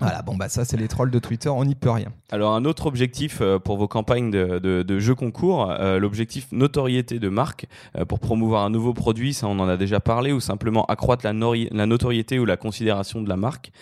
Voilà, 0.00 0.22
bon 0.22 0.36
bah 0.36 0.48
ça 0.48 0.64
c'est 0.64 0.76
les 0.76 0.88
trolls 0.88 1.10
de 1.10 1.18
Twitter, 1.18 1.48
on 1.48 1.64
n'y 1.64 1.74
peut 1.74 1.90
rien. 1.90 2.08
Alors 2.30 2.54
un 2.54 2.64
autre 2.64 2.86
objectif 2.86 3.42
pour 3.64 3.76
vos 3.76 3.88
campagnes 3.88 4.30
de, 4.30 4.58
de, 4.58 4.98
jeux 4.98 5.14
concours, 5.14 5.72
l'objectif 5.98 6.48
notoriété 6.52 7.18
de 7.18 7.28
marque 7.28 7.66
pour 8.08 8.20
promouvoir 8.20 8.64
un 8.64 8.70
nouveau 8.70 8.94
produit, 8.94 9.34
ça 9.34 9.46
on 9.46 9.58
en 9.58 9.68
a 9.68 9.76
déjà 9.76 10.00
parlé, 10.00 10.32
ou 10.32 10.40
simplement 10.40 10.84
accroître 10.86 11.24
la, 11.24 11.32
la 11.32 11.86
notoriété 11.86 12.38
ou 12.38 12.44
la 12.44 12.56
considération 12.56 13.22
de 13.22 13.28
la 13.28 13.36
marque. 13.36 13.72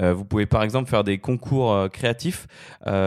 vous 0.00 0.24
pouvez 0.24 0.46
par 0.46 0.62
exemple 0.62 0.88
faire 0.88 1.04
des 1.04 1.18
concours 1.18 1.88
créatifs 1.92 2.46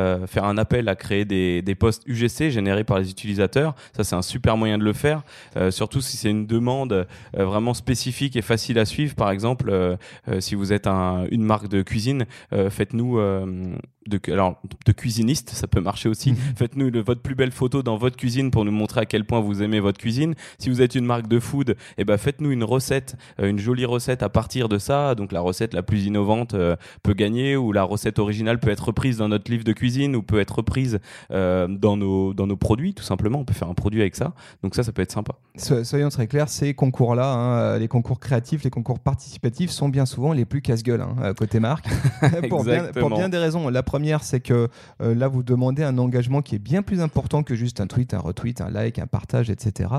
euh, 0.04 0.28
faire 0.28 0.44
un 0.44 0.58
appel 0.58 0.90
à 0.90 0.96
créer 0.96 1.24
des, 1.24 1.62
des 1.62 1.78
UGC 2.06 2.50
générés 2.50 2.84
par 2.84 3.00
les 3.00 3.10
utilisateurs. 3.10 3.74
Ça, 3.96 4.04
c'est 4.04 4.16
un 4.16 4.22
super 4.22 4.58
moyen 4.58 4.78
de 4.78 4.84
le 4.84 4.94
faire, 4.94 5.24
euh, 5.56 5.72
surtout 5.72 6.02
si 6.02 6.18
c'est 6.18 6.30
une 6.30 6.46
demande 6.46 6.92
euh, 6.94 7.46
vraiment 7.46 7.74
spécifique 7.74 8.36
et 8.36 8.42
facile 8.42 8.80
à 8.80 8.86
suivre. 8.86 9.16
Par 9.16 9.32
exemple, 9.32 9.98
si 10.40 10.56
vous 10.56 10.74
êtes 10.74 10.88
un, 10.88 11.26
une 11.32 11.44
marque 11.44 11.68
de 11.68 11.82
cuisine, 11.82 12.26
faites-nous 12.70 13.20
de, 14.08 14.20
alors, 14.32 14.62
de 14.86 14.92
cuisiniste, 14.92 15.50
ça 15.50 15.68
peut 15.68 15.82
marcher 15.82 16.10
aussi. 16.10 16.32
Mhm. 16.32 16.38
Faites-nous 16.56 16.92
votre 17.04 17.22
plus 17.22 17.36
belle 17.36 17.52
photo 17.52 17.84
dans 17.84 17.98
votre 17.98 18.18
cuisine 18.18 18.52
pour 18.52 18.66
nous 18.66 18.72
montrer 18.72 19.02
à 19.02 19.06
quel 19.06 19.26
point 19.26 19.40
vous 19.40 19.62
aimez 19.62 19.80
votre 19.80 20.00
cuisine. 20.00 20.36
Si 20.60 20.70
vous 20.70 20.82
êtes 20.82 20.96
une 20.96 21.06
marque 21.06 21.28
de 21.28 21.40
food, 21.40 21.76
eh 21.98 22.04
ben 22.04 22.18
faites-nous 22.18 22.52
une 22.52 22.64
recette, 22.64 23.16
une 23.42 23.60
jolie 23.60 23.86
recette 23.86 24.24
à 24.24 24.30
partir 24.30 24.70
de 24.70 24.78
ça. 24.78 25.16
Donc 25.16 25.32
la 25.32 25.42
recette 25.42 25.74
la 25.74 25.84
plus 25.84 26.06
innovante 26.06 26.56
peut 27.04 27.14
gagner 27.14 27.56
ou 27.56 27.72
la 27.72 27.84
recette 27.84 28.20
originale 28.20 28.60
peut 28.60 28.70
être 28.70 28.86
reprise 28.86 29.18
dans 29.18 29.28
notre 29.28 29.50
livre 29.52 29.64
de 29.64 29.74
cuisine 29.74 30.16
ou 30.16 30.22
peut 30.22 30.40
être 30.40 30.56
reprise 30.56 31.00
euh, 31.32 31.68
dans, 31.68 31.98
nos, 31.98 32.34
dans 32.34 32.48
nos 32.48 32.58
produits, 32.58 32.94
tout 32.94 33.04
simplement. 33.04 33.40
On 33.40 33.46
peut 33.46 33.54
faire 33.54 33.70
un 33.70 33.74
produit 33.74 34.02
avec 34.02 34.16
ça. 34.16 34.34
Donc 34.64 34.76
ça, 34.76 34.84
ça 34.84 34.92
peut 34.92 35.02
être 35.02 35.12
sympa. 35.12 35.34
soyons 35.56 36.10
très 36.10 36.28
clairs, 36.28 36.50
ces 36.50 36.74
concours-là, 36.74 37.34
hein, 37.34 37.80
les 37.80 37.88
concours 37.88 38.20
créatifs, 38.20 38.64
les 38.64 38.70
concours 38.70 39.00
participatifs 39.00 39.72
sont 39.72 39.90
bien 39.90 40.06
souvent 40.06 40.34
les 40.34 40.46
plus 40.46 40.62
casse-gueule 40.62 41.02
hein, 41.02 41.34
côté 41.34 41.60
marque. 41.60 41.88
pour, 42.50 42.64
bien, 42.64 42.86
pour, 42.94 43.10
bien, 43.10 43.30
des 43.30 43.38
raisons. 43.38 43.70
La 43.70 43.84
première, 43.94 44.24
c'est 44.24 44.40
que 44.40 44.70
euh, 45.02 45.14
là, 45.14 45.28
vous 45.28 45.44
demandez 45.44 45.84
un 45.84 46.00
engagement 46.00 46.42
qui 46.42 46.56
est 46.56 46.60
bien 46.60 46.82
plus 46.82 47.00
important 47.00 47.44
que 47.44 47.54
juste 47.54 47.80
un 47.80 47.86
tweet, 47.86 48.16
un 48.16 48.18
retweet, 48.18 48.60
un 48.60 48.72
like, 48.72 48.98
un 48.98 49.06
partage, 49.06 49.52
etc. 49.52 49.92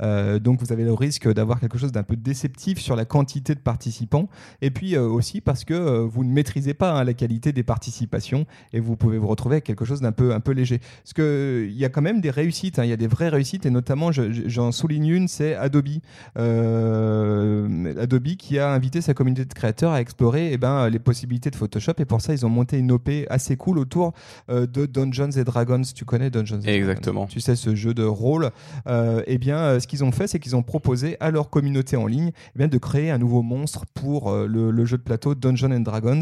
Euh, 0.00 0.38
donc, 0.38 0.58
vous 0.58 0.72
avez 0.72 0.84
le 0.84 0.94
risque 0.94 1.30
d'avoir 1.30 1.60
quelque 1.60 1.76
chose 1.76 1.92
d'un 1.92 2.02
peu 2.02 2.16
déceptif 2.16 2.78
sur 2.78 2.96
la 2.96 3.04
quantité 3.04 3.54
de 3.54 3.60
participants. 3.60 4.30
Et 4.62 4.70
puis 4.70 4.96
aussi 4.96 5.42
parce 5.42 5.66
que 5.66 6.00
vous 6.00 6.24
ne 6.24 6.32
maîtrisez 6.32 6.72
pas 6.72 6.92
hein, 6.92 7.04
la 7.04 7.12
qualité 7.12 7.52
des 7.52 7.62
participations 7.62 8.46
et 8.72 8.80
vous 8.80 8.96
pouvez 8.96 9.18
vous 9.18 9.26
retrouver 9.26 9.56
avec 9.56 9.64
quelque 9.64 9.84
chose 9.84 10.00
d'un 10.00 10.12
peu, 10.12 10.32
un 10.32 10.40
peu 10.40 10.52
léger. 10.52 10.78
Parce 10.78 11.12
qu'il 11.12 11.76
y 11.76 11.84
a 11.84 11.90
quand 11.90 12.00
même 12.00 12.22
des 12.22 12.30
réussites, 12.30 12.78
hein. 12.78 12.84
il 12.84 12.88
y 12.88 12.94
a 12.94 12.96
des 12.96 13.06
vraies 13.06 13.28
réussites, 13.28 13.66
et 13.66 13.70
notamment, 13.70 14.12
j'en 14.12 14.72
souligne 14.72 15.08
une, 15.08 15.28
c'est 15.28 15.54
Adobe. 15.56 15.98
Adobe 16.36 18.28
qui 18.38 18.58
a 18.58 18.70
invité 18.70 19.02
sa 19.02 19.12
communauté 19.12 19.44
de 19.44 19.52
créateurs 19.52 19.92
à 19.92 20.00
explorer 20.00 20.54
eh 20.54 20.56
ben, 20.56 20.88
les 20.88 20.98
possibilités 20.98 21.50
de 21.50 21.56
Photoshop, 21.56 21.92
et 21.98 22.06
pour 22.06 22.22
ça, 22.22 22.32
ils 22.32 22.46
ont 22.46 22.48
monté 22.48 22.78
une 22.78 22.92
OP 22.92 23.10
assez 23.28 23.41
cool 23.56 23.78
autour 23.78 24.12
euh, 24.50 24.66
de 24.66 24.86
Dungeons 24.86 25.30
and 25.36 25.42
Dragons. 25.42 25.82
Tu 25.94 26.04
connais 26.04 26.30
Dungeons 26.30 26.60
and 26.60 26.68
Exactement. 26.68 27.26
Tu 27.26 27.40
sais, 27.40 27.56
ce 27.56 27.74
jeu 27.74 27.94
de 27.94 28.04
rôle. 28.04 28.50
Euh, 28.86 29.22
eh 29.26 29.38
bien, 29.38 29.58
euh, 29.58 29.80
ce 29.80 29.86
qu'ils 29.86 30.04
ont 30.04 30.12
fait, 30.12 30.26
c'est 30.26 30.38
qu'ils 30.38 30.56
ont 30.56 30.62
proposé 30.62 31.16
à 31.20 31.30
leur 31.30 31.50
communauté 31.50 31.96
en 31.96 32.06
ligne 32.06 32.32
eh 32.54 32.58
bien, 32.58 32.68
de 32.68 32.78
créer 32.78 33.10
un 33.10 33.18
nouveau 33.18 33.42
monstre 33.42 33.84
pour 33.94 34.32
le, 34.32 34.84
jeu 34.84 34.98
de 34.98 35.02
plateau 35.02 35.34
Dungeons 35.34 35.72
and 35.72 35.80
Dragons. 35.80 36.20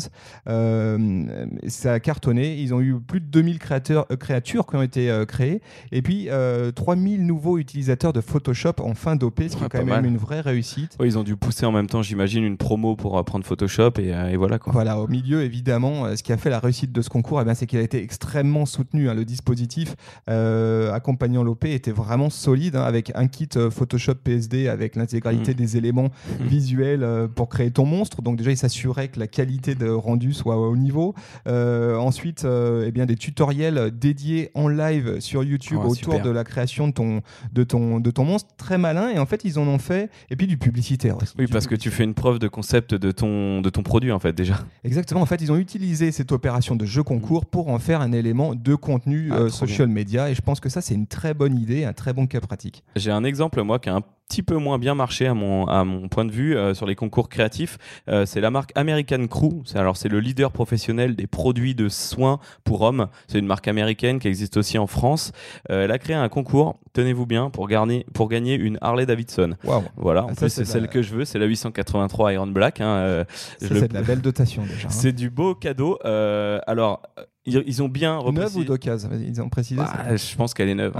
ça 1.67 1.93
a 1.93 2.01
cartonné. 2.01 2.57
Ils 2.57 2.75
ont 2.75 2.81
eu 2.81 2.99
plus 3.01 3.21
de 3.21 3.27
2000 3.27 3.59
créateurs, 3.59 4.07
créatures 4.19 4.67
qui 4.67 4.77
ont 4.77 4.83
été 4.83 5.25
créées. 5.27 5.61
Et 5.93 6.03
puis, 6.03 6.29
3000 6.75 7.27
nouveaux 7.27 7.59
utilisateurs 7.59 8.13
de 8.13 8.21
Photoshop 8.21 8.75
en 8.81 8.95
fin 8.95 9.17
d'OP, 9.17 9.43
ce 9.49 9.57
qui 9.57 9.65
est 9.65 9.69
quand 9.69 9.85
même 9.85 10.05
une 10.05 10.17
vraie 10.17 10.41
réussite. 10.41 10.97
ils 11.03 11.19
ont 11.19 11.25
dû 11.25 11.37
pousser 11.37 11.67
en 11.67 11.73
même 11.73 11.87
temps, 11.87 12.03
j'imagine, 12.03 12.45
une 12.45 12.57
promo 12.57 12.97
pour 12.97 13.19
apprendre 13.19 13.45
Photoshop 13.45 13.93
et, 13.99 14.09
et 14.09 14.37
voilà. 14.37 14.59
Quoi. 14.59 14.73
Voilà, 14.73 14.99
au 14.99 15.09
milieu, 15.09 15.43
évidemment, 15.43 16.17
ce 16.17 16.23
qui 16.23 16.33
a 16.33 16.37
fait 16.37 16.51
la 16.51 16.59
réussite 16.59 16.93
de 16.93 17.03
ce 17.03 17.10
concours, 17.11 17.43
eh 17.43 17.55
c'est 17.55 17.67
qu'il 17.67 17.79
a 17.79 17.83
été 17.83 18.03
extrêmement 18.03 18.65
soutenu. 18.65 19.11
Hein. 19.11 19.15
Le 19.15 19.27
dispositif 19.27 19.97
euh, 20.31 20.93
accompagnant 20.93 21.43
l'OP 21.43 21.67
était 21.67 21.91
vraiment 21.91 22.31
solide, 22.31 22.77
hein, 22.77 22.85
avec 22.85 23.13
un 23.15 23.27
kit 23.27 23.49
euh, 23.57 23.71
Photoshop 23.71 24.15
PSD 24.15 24.69
avec 24.69 24.97
l'intégralité 24.97 25.53
mmh. 25.53 25.55
des 25.55 25.77
éléments 25.77 26.09
mmh. 26.09 26.45
visuels 26.45 27.03
euh, 27.03 27.29
pour 27.29 27.51
créer 27.51 27.71
ton 27.71 27.85
monstre. 27.85 28.23
Donc 28.23 28.37
déjà, 28.37 28.53
il 28.53 28.57
s'assurait 28.57 29.09
que 29.09 29.21
la 29.21 29.27
qualité 29.27 29.75
de 29.75 29.89
rendu 29.89 30.33
soit 30.33 30.57
au 30.57 30.77
niveau. 30.77 31.15
ensuite, 31.47 32.47
eh 32.47 32.91
bien, 32.93 33.05
des 33.05 33.17
tutoriels 33.17 33.91
dédiés 33.91 34.51
en 34.55 34.69
live 34.69 35.21
sur 35.21 35.43
YouTube 35.43 35.81
oh, 35.83 35.91
autour 35.91 36.21
de 36.21 36.31
la 36.31 36.45
création 36.45 36.89
de 36.89 36.93
ton, 36.93 37.23
de, 37.53 37.65
ton, 37.65 38.01
de 38.01 38.11
ton 38.11 38.25
monstre. 38.25 38.49
Très 38.57 38.79
malin. 38.79 39.11
Et 39.11 39.19
en 39.19 39.27
fait, 39.27 39.45
ils 39.45 39.59
en 39.59 39.67
ont 39.67 39.79
fait. 39.79 40.11
Et 40.31 40.37
puis 40.37 40.47
du 40.47 40.57
publicitaire 40.57 41.17
aussi. 41.17 41.35
Oui, 41.39 41.47
parce 41.49 41.67
que 41.67 41.75
tu 41.75 41.91
fais 41.91 42.05
une 42.05 42.15
preuve 42.15 42.39
de 42.39 42.49
concept 42.49 42.95
de 42.95 43.11
ton, 43.11 43.61
de 43.61 43.71
ton 43.71 43.83
produit, 43.83 44.13
en 44.13 44.21
fait, 44.21 44.33
déjà. 44.33 44.65
Exactement. 44.85 45.21
En 45.21 45.27
fait, 45.27 45.41
ils 45.41 45.51
ont 45.51 45.57
utilisé 45.57 46.13
cette 46.13 46.31
opération 46.31 46.77
de 46.77 46.85
jeu 46.85 47.00
concours 47.03 47.47
pour 47.47 47.69
en 47.69 47.79
faire 47.79 48.01
un 48.01 48.13
élément 48.13 48.55
de 48.55 48.75
contenu 48.75 49.29
ah, 49.33 49.37
euh, 49.37 49.49
social 49.49 49.89
media. 49.89 50.31
Et 50.31 50.35
je 50.35 50.43
pense 50.43 50.61
que 50.61 50.69
ça, 50.69 50.81
c'est 50.81 50.95
une 50.95 51.07
très 51.07 51.35
bonne 51.35 51.59
idée, 51.59 51.85
un 51.85 51.93
très 51.93 52.13
bon 52.13 52.27
cas 52.27 52.41
pratique. 52.41 52.85
J'ai 52.97 53.11
un 53.11 53.25
exemple, 53.25 53.63
moi, 53.63 53.79
qui 53.79 53.89
a 53.89 53.97
un 53.97 54.03
petit 54.31 54.45
peu 54.45 54.57
moins 54.57 54.79
bien 54.79 54.95
marché 54.95 55.27
à 55.27 55.35
mon, 55.35 55.67
à 55.67 55.83
mon 55.83 56.09
point 56.09 56.25
de 56.25 56.31
vue 56.31 56.57
euh, 56.57 56.73
sur 56.73 56.87
les 56.87 56.95
concours 56.95 57.29
créatifs. 57.29 57.79
Euh, 58.09 58.25
c'est 58.27 58.41
la 58.41 58.53
marque 58.53 58.71
American 58.77 59.27
Crew. 59.27 59.63
C'est, 59.65 59.77
alors, 59.77 59.97
c'est 59.97 60.09
le 60.09 60.21
leader 60.21 60.53
professionnel 60.53 61.17
des 61.17 61.27
produits 61.27 61.75
de 61.75 61.89
soins 61.89 62.39
pour 62.63 62.83
hommes. 62.83 63.09
C'est 63.27 63.41
une 63.41 63.47
marque 63.47 63.67
américaine 63.67 64.21
qui 64.21 64.29
existe 64.29 64.57
aussi 64.57 64.79
en 64.79 64.87
France. 64.87 65.33
elle 65.69 65.91
a 65.91 65.99
créé 65.99 66.15
un 66.15 66.29
concours, 66.29 66.79
tenez-vous 66.93 67.27
bien, 67.27 67.51
pour, 67.51 67.67
gagner, 67.67 68.07
pour 68.15 68.29
gagner 68.29 68.55
une 68.55 68.79
Harley 68.81 69.05
Davidson. 69.05 69.57
Voilà, 69.97 70.25
en 70.25 70.29
ah, 70.29 70.35
plus, 70.35 70.49
c'est, 70.49 70.65
celle 70.65 70.89
que 70.89 71.03
je 71.03 71.13
veux. 71.13 71.25
C'est 71.25 71.41
la 71.41 71.47
883 71.47 72.33
Iron 72.33 72.47
Black. 72.47 72.81
Hein, 72.81 73.25
c'est 73.59 73.89
de 73.89 73.95
la 73.95 74.03
belle 74.03 74.21
dotation 74.21 74.63
déjà. 74.63 74.87
Hein. 74.87 74.91
C'est 74.91 75.13
du 75.13 75.29
beau 75.29 75.57
cadeau. 75.57 75.99
alors, 76.05 77.03
ils, 77.51 77.83
ont 77.83 77.89
bien 77.89 78.17
reprécisé. 78.17 78.59
Neuve 78.59 78.67
ou 78.67 78.69
d'occasion 78.69 79.11
Ils 79.13 79.41
ont 79.43 79.49
précisé 79.49 79.81
bah, 79.81 80.17
Je 80.17 80.37
pense 80.37 80.55
qu'elle 80.55 80.69
est 80.69 80.75
neuve. 80.75 80.95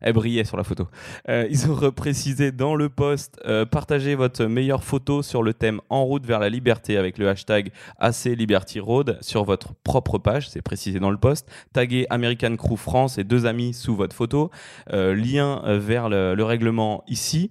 Elle 0.00 0.12
brillait 0.12 0.44
sur 0.44 0.56
la 0.56 0.64
photo. 0.64 0.88
Euh, 1.28 1.46
ils 1.50 1.70
ont 1.70 1.74
reprécisé 1.74 2.52
dans 2.52 2.74
le 2.74 2.88
post 2.88 3.40
euh, 3.46 3.64
partagez 3.64 4.14
votre 4.14 4.44
meilleure 4.44 4.84
photo 4.84 5.22
sur 5.22 5.42
le 5.42 5.54
thème 5.54 5.80
En 5.88 6.04
route 6.04 6.26
vers 6.26 6.38
la 6.38 6.48
liberté 6.48 6.96
avec 6.96 7.18
le 7.18 7.28
hashtag 7.28 7.70
AC 7.98 8.24
Liberty 8.26 8.80
Road 8.80 9.18
sur 9.20 9.44
votre 9.44 9.74
propre 9.74 10.18
page. 10.18 10.48
C'est 10.48 10.62
précisé 10.62 10.98
dans 10.98 11.10
le 11.10 11.16
post. 11.16 11.50
Taguez 11.72 12.06
American 12.10 12.56
Crew 12.56 12.76
France 12.76 13.18
et 13.18 13.24
deux 13.24 13.46
amis 13.46 13.74
sous 13.74 13.96
votre 13.96 14.14
photo. 14.14 14.50
Euh, 14.92 15.14
lien 15.14 15.62
vers 15.78 16.08
le, 16.08 16.44
règlement 16.44 17.02
ici. 17.08 17.50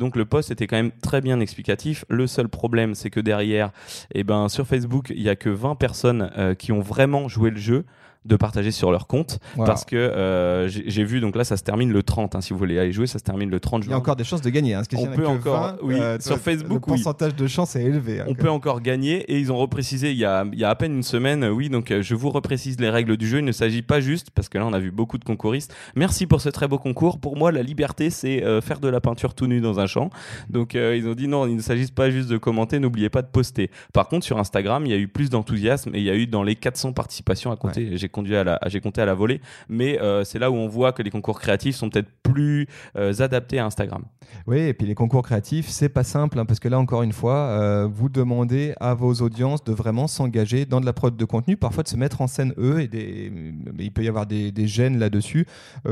donc 0.00 0.16
le 0.16 0.24
post 0.24 0.50
était 0.50 0.66
quand 0.66 0.76
même 0.76 0.90
très 1.00 1.20
bien 1.20 1.38
explicatif. 1.38 2.04
Le 2.08 2.26
seul 2.26 2.48
problème, 2.48 2.96
c'est 2.96 3.08
que 3.08 3.20
derrière, 3.20 3.70
eh 4.14 4.24
ben, 4.24 4.48
sur 4.48 4.66
Facebook, 4.66 5.12
il 5.14 5.22
n'y 5.22 5.28
a 5.28 5.36
que 5.36 5.48
20 5.48 5.76
personnes 5.76 6.30
qui 6.58 6.72
ont 6.72 6.80
vraiment 6.80 7.28
joué 7.28 7.50
le 7.50 7.58
jeu 7.58 7.84
de 8.24 8.36
partager 8.36 8.70
sur 8.70 8.92
leur 8.92 9.06
compte 9.06 9.40
parce 9.56 9.84
que 9.84 9.96
euh, 9.96 10.68
j'ai 10.68 11.04
vu 11.04 11.20
donc 11.20 11.34
là 11.34 11.44
ça 11.44 11.56
se 11.56 11.64
termine 11.64 11.92
le 11.92 12.02
30 12.02 12.36
hein, 12.36 12.40
si 12.40 12.52
vous 12.52 12.58
voulez 12.58 12.78
aller 12.78 12.92
jouer 12.92 13.06
ça 13.06 13.18
se 13.18 13.24
termine 13.24 13.50
le 13.50 13.58
30 13.58 13.82
juin. 13.82 13.90
Il 13.90 13.92
y 13.92 13.94
a 13.94 13.98
encore 13.98 14.16
des 14.16 14.24
chances 14.24 14.42
de 14.42 14.50
gagner 14.50 14.74
hein, 14.74 14.82
on 14.96 15.06
peut 15.06 15.26
encore 15.26 15.74
oui 15.82 15.96
euh, 15.98 16.18
sur 16.20 16.38
Facebook 16.38 16.86
le 16.86 16.94
pourcentage 16.94 17.34
de 17.34 17.46
chance 17.48 17.74
est 17.74 17.82
élevé. 17.82 18.20
Hein, 18.20 18.26
on 18.28 18.34
peut 18.34 18.50
encore 18.50 18.80
gagner 18.80 19.18
et 19.32 19.38
ils 19.38 19.50
ont 19.50 19.56
reprécisé 19.56 20.12
il 20.12 20.18
y 20.18 20.24
a, 20.24 20.44
il 20.52 20.58
y 20.58 20.64
a 20.64 20.70
à 20.70 20.74
peine 20.74 20.94
une 20.94 21.02
semaine 21.02 21.44
oui 21.46 21.68
donc 21.68 21.90
euh, 21.90 22.02
je 22.02 22.14
vous 22.14 22.30
reprécise 22.30 22.78
les 22.78 22.90
règles 22.90 23.16
du 23.16 23.26
jeu 23.26 23.38
il 23.38 23.44
ne 23.44 23.52
s'agit 23.52 23.82
pas 23.82 24.00
juste 24.00 24.30
parce 24.30 24.48
que 24.48 24.58
là 24.58 24.66
on 24.66 24.72
a 24.72 24.78
vu 24.78 24.90
beaucoup 24.90 25.18
de 25.18 25.24
concouristes. 25.24 25.74
Merci 25.96 26.26
pour 26.26 26.40
ce 26.40 26.48
très 26.48 26.68
beau 26.68 26.78
concours. 26.78 27.18
Pour 27.18 27.36
moi 27.36 27.50
la 27.50 27.62
liberté 27.62 28.10
c'est 28.10 28.42
faire 28.60 28.80
de 28.80 28.88
la 28.88 29.00
peinture 29.00 29.34
tout 29.34 29.46
nu 29.46 29.60
dans 29.60 29.80
un 29.80 29.86
champ. 29.86 30.10
Donc 30.48 30.74
ils 30.74 31.08
ont 31.08 31.14
dit 31.14 31.28
non 31.28 31.46
il 31.46 31.56
ne 31.56 31.62
s'agit 31.62 31.90
pas 31.90 32.10
juste 32.10 32.28
de 32.28 32.36
commenter 32.36 32.78
n'oubliez 32.78 33.08
pas 33.08 33.22
de 33.22 33.26
poster. 33.26 33.70
Par 33.92 34.08
contre 34.08 34.24
sur 34.24 34.38
Instagram 34.38 34.86
il 34.86 34.92
y 34.92 34.94
a 34.94 34.98
eu 34.98 35.08
plus 35.08 35.30
d'enthousiasme 35.30 35.94
et 35.94 35.98
il 35.98 36.04
y 36.04 36.10
a 36.10 36.14
eu 36.14 36.26
dans 36.26 36.42
les 36.42 36.54
400 36.54 36.92
participations 36.92 37.50
à 37.50 37.56
compter 37.56 37.96
conduit 38.12 38.36
à 38.36 38.44
la, 38.44 38.60
j'ai 38.66 38.80
compté 38.80 39.00
à 39.00 39.06
la 39.06 39.14
volée, 39.14 39.40
mais 39.68 40.00
euh, 40.00 40.22
c'est 40.24 40.38
là 40.38 40.50
où 40.50 40.54
on 40.54 40.68
voit 40.68 40.92
que 40.92 41.02
les 41.02 41.10
concours 41.10 41.40
créatifs 41.40 41.74
sont 41.74 41.90
peut-être 41.90 42.10
plus 42.22 42.68
euh, 42.96 43.12
adaptés 43.18 43.58
à 43.58 43.66
Instagram. 43.66 44.04
Oui, 44.46 44.60
et 44.60 44.74
puis 44.74 44.86
les 44.86 44.94
concours 44.94 45.22
créatifs, 45.22 45.68
c'est 45.68 45.88
pas 45.88 46.04
simple, 46.04 46.38
hein, 46.38 46.44
parce 46.44 46.60
que 46.60 46.68
là, 46.68 46.78
encore 46.78 47.02
une 47.02 47.12
fois, 47.12 47.36
euh, 47.36 47.88
vous 47.92 48.08
demandez 48.08 48.74
à 48.80 48.94
vos 48.94 49.12
audiences 49.14 49.64
de 49.64 49.72
vraiment 49.72 50.06
s'engager 50.06 50.64
dans 50.64 50.80
de 50.80 50.86
la 50.86 50.92
prod 50.92 51.16
de 51.16 51.24
contenu, 51.24 51.56
parfois 51.56 51.82
de 51.82 51.88
se 51.88 51.96
mettre 51.96 52.20
en 52.20 52.26
scène 52.26 52.54
eux, 52.58 52.80
et 52.80 52.88
des, 52.88 53.32
il 53.78 53.92
peut 53.92 54.04
y 54.04 54.08
avoir 54.08 54.26
des, 54.26 54.52
des 54.52 54.66
gènes 54.66 54.98
là-dessus. 54.98 55.46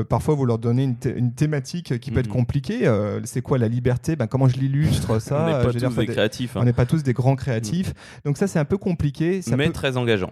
parfois, 0.09 0.35
vous 0.35 0.45
leur 0.45 0.59
donnez 0.59 0.83
une, 0.83 1.33
thématique 1.33 1.99
qui 1.99 2.11
peut 2.11 2.19
être 2.19 2.27
mhm. 2.27 2.33
compliquée. 2.33 2.91
c'est 3.25 3.41
quoi 3.41 3.57
la 3.57 3.67
liberté? 3.67 4.15
Ben, 4.15 4.27
Comment 4.27 4.47
je 4.47 4.57
l'illustre 4.57 5.19
ça? 5.19 5.41
On 5.41 5.47
n'est 5.47 5.63
pas 5.63 5.73
tous 5.73 5.95
des 5.95 6.07
créatifs. 6.07 6.55
Hein. 6.55 6.59
On 6.61 6.65
n'est 6.65 6.73
pas 6.73 6.85
tous 6.85 7.03
des 7.03 7.13
grands 7.13 7.35
créatifs. 7.35 7.89
Mhm. 7.89 8.21
Donc 8.25 8.37
ça, 8.37 8.47
c'est 8.47 8.59
un 8.59 8.65
peu 8.65 8.77
compliqué. 8.77 9.41
Ça 9.41 9.57
mais 9.57 9.69
très 9.71 9.97
engageant. 9.97 10.31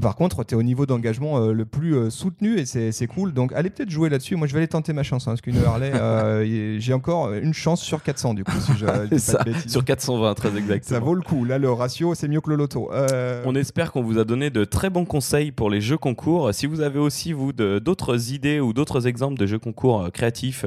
Par 0.00 0.16
contre, 0.16 0.44
tu 0.44 0.54
es 0.54 0.56
au 0.56 0.62
niveau 0.62 0.86
d'engagement 0.86 1.38
euh, 1.38 1.52
le 1.52 1.64
plus 1.64 1.96
euh, 1.96 2.10
soutenu 2.10 2.58
et 2.58 2.66
c'est 2.66 3.06
cool. 3.06 3.32
Donc, 3.32 3.52
allez 3.52 3.70
peut-être 3.70 3.90
jouer 3.90 4.08
là-dessus. 4.08 4.36
Moi, 4.36 4.46
je 4.46 4.52
vais 4.52 4.58
aller 4.58 4.68
tenter 4.68 4.92
ma 4.92 5.02
chance. 5.02 5.26
Hein, 5.26 5.32
parce 5.32 5.40
qu'une 5.40 5.56
Harley, 5.64 5.92
euh, 5.94 6.78
j'ai 6.78 6.92
encore 6.92 7.32
une 7.32 7.54
chance 7.54 7.82
sur 7.82 8.02
400 8.02 8.34
du 8.34 8.44
coup. 8.44 8.52
Si 8.60 8.72
je, 8.76 9.16
ça, 9.18 9.44
sur 9.66 9.84
420, 9.84 10.34
très 10.34 10.56
exactement. 10.56 10.98
Ça 10.98 11.04
vaut 11.04 11.14
le 11.14 11.22
coup. 11.22 11.44
Là, 11.44 11.58
le 11.58 11.70
ratio, 11.70 12.14
c'est 12.14 12.28
mieux 12.28 12.40
que 12.40 12.50
le 12.50 12.56
loto. 12.56 12.90
On 13.44 13.54
espère 13.54 13.92
qu'on 13.92 14.02
vous 14.02 14.18
a 14.18 14.24
donné 14.24 14.50
de 14.50 14.64
très 14.64 14.90
bons 14.90 15.04
conseils 15.04 15.52
pour 15.52 15.70
les 15.70 15.80
jeux 15.80 15.98
concours. 15.98 16.52
Si 16.52 16.66
vous 16.66 16.80
avez 16.80 16.98
aussi, 16.98 17.32
vous, 17.32 17.52
d'autres 17.52 18.32
idées 18.32 18.60
ou 18.60 18.72
d'autres 18.72 19.06
exemples 19.06 19.38
de 19.38 19.46
jeux 19.46 19.58
concours 19.58 20.10
créatifs 20.12 20.64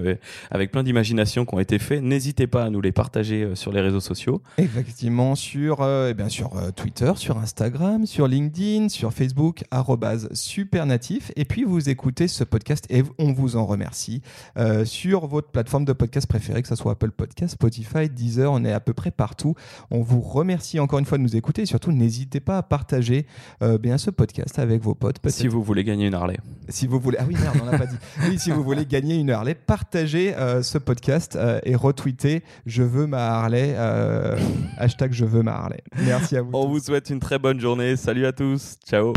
avec 0.51 0.71
plein 0.71 0.83
d'imagination 0.83 1.45
qui 1.45 1.55
ont 1.55 1.59
été 1.59 1.79
faits, 1.79 2.01
n'hésitez 2.01 2.47
pas 2.47 2.65
à 2.65 2.69
nous 2.69 2.81
les 2.81 2.91
partager 2.91 3.51
sur 3.55 3.71
les 3.71 3.81
réseaux 3.81 3.99
sociaux. 3.99 4.41
Effectivement, 4.57 5.35
sur, 5.35 5.85
eh 6.07 6.13
bien, 6.13 6.29
sur 6.29 6.51
Twitter, 6.75 7.11
sur 7.15 7.37
Instagram, 7.37 8.05
sur 8.05 8.27
LinkedIn, 8.27 8.89
sur 8.89 8.96
Facebook, 9.05 9.63
supernatif. 10.33 11.31
Et 11.35 11.45
puis 11.45 11.63
vous 11.63 11.89
écoutez 11.89 12.27
ce 12.27 12.43
podcast 12.43 12.85
et 12.89 13.03
on 13.19 13.31
vous 13.31 13.55
en 13.55 13.65
remercie 13.65 14.21
euh, 14.57 14.85
sur 14.85 15.27
votre 15.27 15.49
plateforme 15.49 15.85
de 15.85 15.93
podcast 15.93 16.27
préférée, 16.27 16.61
que 16.61 16.67
ce 16.67 16.75
soit 16.75 16.93
Apple 16.93 17.11
Podcast, 17.11 17.53
Spotify, 17.53 18.09
Deezer, 18.09 18.51
on 18.51 18.65
est 18.65 18.73
à 18.73 18.79
peu 18.79 18.93
près 18.93 19.11
partout. 19.11 19.55
On 19.91 20.01
vous 20.01 20.21
remercie 20.21 20.79
encore 20.79 20.99
une 20.99 21.05
fois 21.05 21.17
de 21.17 21.23
nous 21.23 21.35
écouter 21.35 21.63
et 21.63 21.65
surtout 21.65 21.91
n'hésitez 21.91 22.39
pas 22.39 22.57
à 22.57 22.63
partager 22.63 23.27
euh, 23.61 23.77
bien 23.77 23.97
ce 23.97 24.09
podcast 24.09 24.57
avec 24.57 24.81
vos 24.81 24.95
potes. 24.95 25.17
Si 25.27 25.47
vous 25.47 25.61
voulez 25.61 25.83
gagner 25.83 26.07
une 26.07 26.15
Harley. 26.15 26.37
Si 26.69 26.87
vous 26.87 26.99
voulez, 26.99 27.17
ah 27.19 27.25
oui 27.27 27.35
merde, 27.39 27.57
on 27.61 27.65
n'a 27.65 27.77
pas 27.77 27.85
dit. 27.85 27.95
Oui, 28.27 28.39
si 28.39 28.51
vous 28.51 28.63
voulez 28.63 28.85
gagner 28.85 29.15
une 29.15 29.29
Harley, 29.29 29.53
partagez 29.53 30.35
euh, 30.35 30.63
ce 30.63 30.77
podcast 30.77 31.37
et 31.63 31.75
retweetez 31.75 32.43
Je 32.65 32.83
veux 32.83 33.05
ma 33.05 33.27
Harley, 33.27 33.75
hashtag 34.77 35.13
Je 35.13 35.25
veux 35.25 35.43
ma 35.43 35.53
Harley. 35.53 35.83
Merci 35.99 36.35
à 36.35 36.41
vous. 36.41 36.49
On 36.53 36.67
vous 36.67 36.79
souhaite 36.79 37.09
une 37.09 37.19
très 37.19 37.37
bonne 37.37 37.59
journée. 37.59 37.95
Salut 37.95 38.25
à 38.25 38.31
tous. 38.31 38.75
Ciao. 38.87 39.11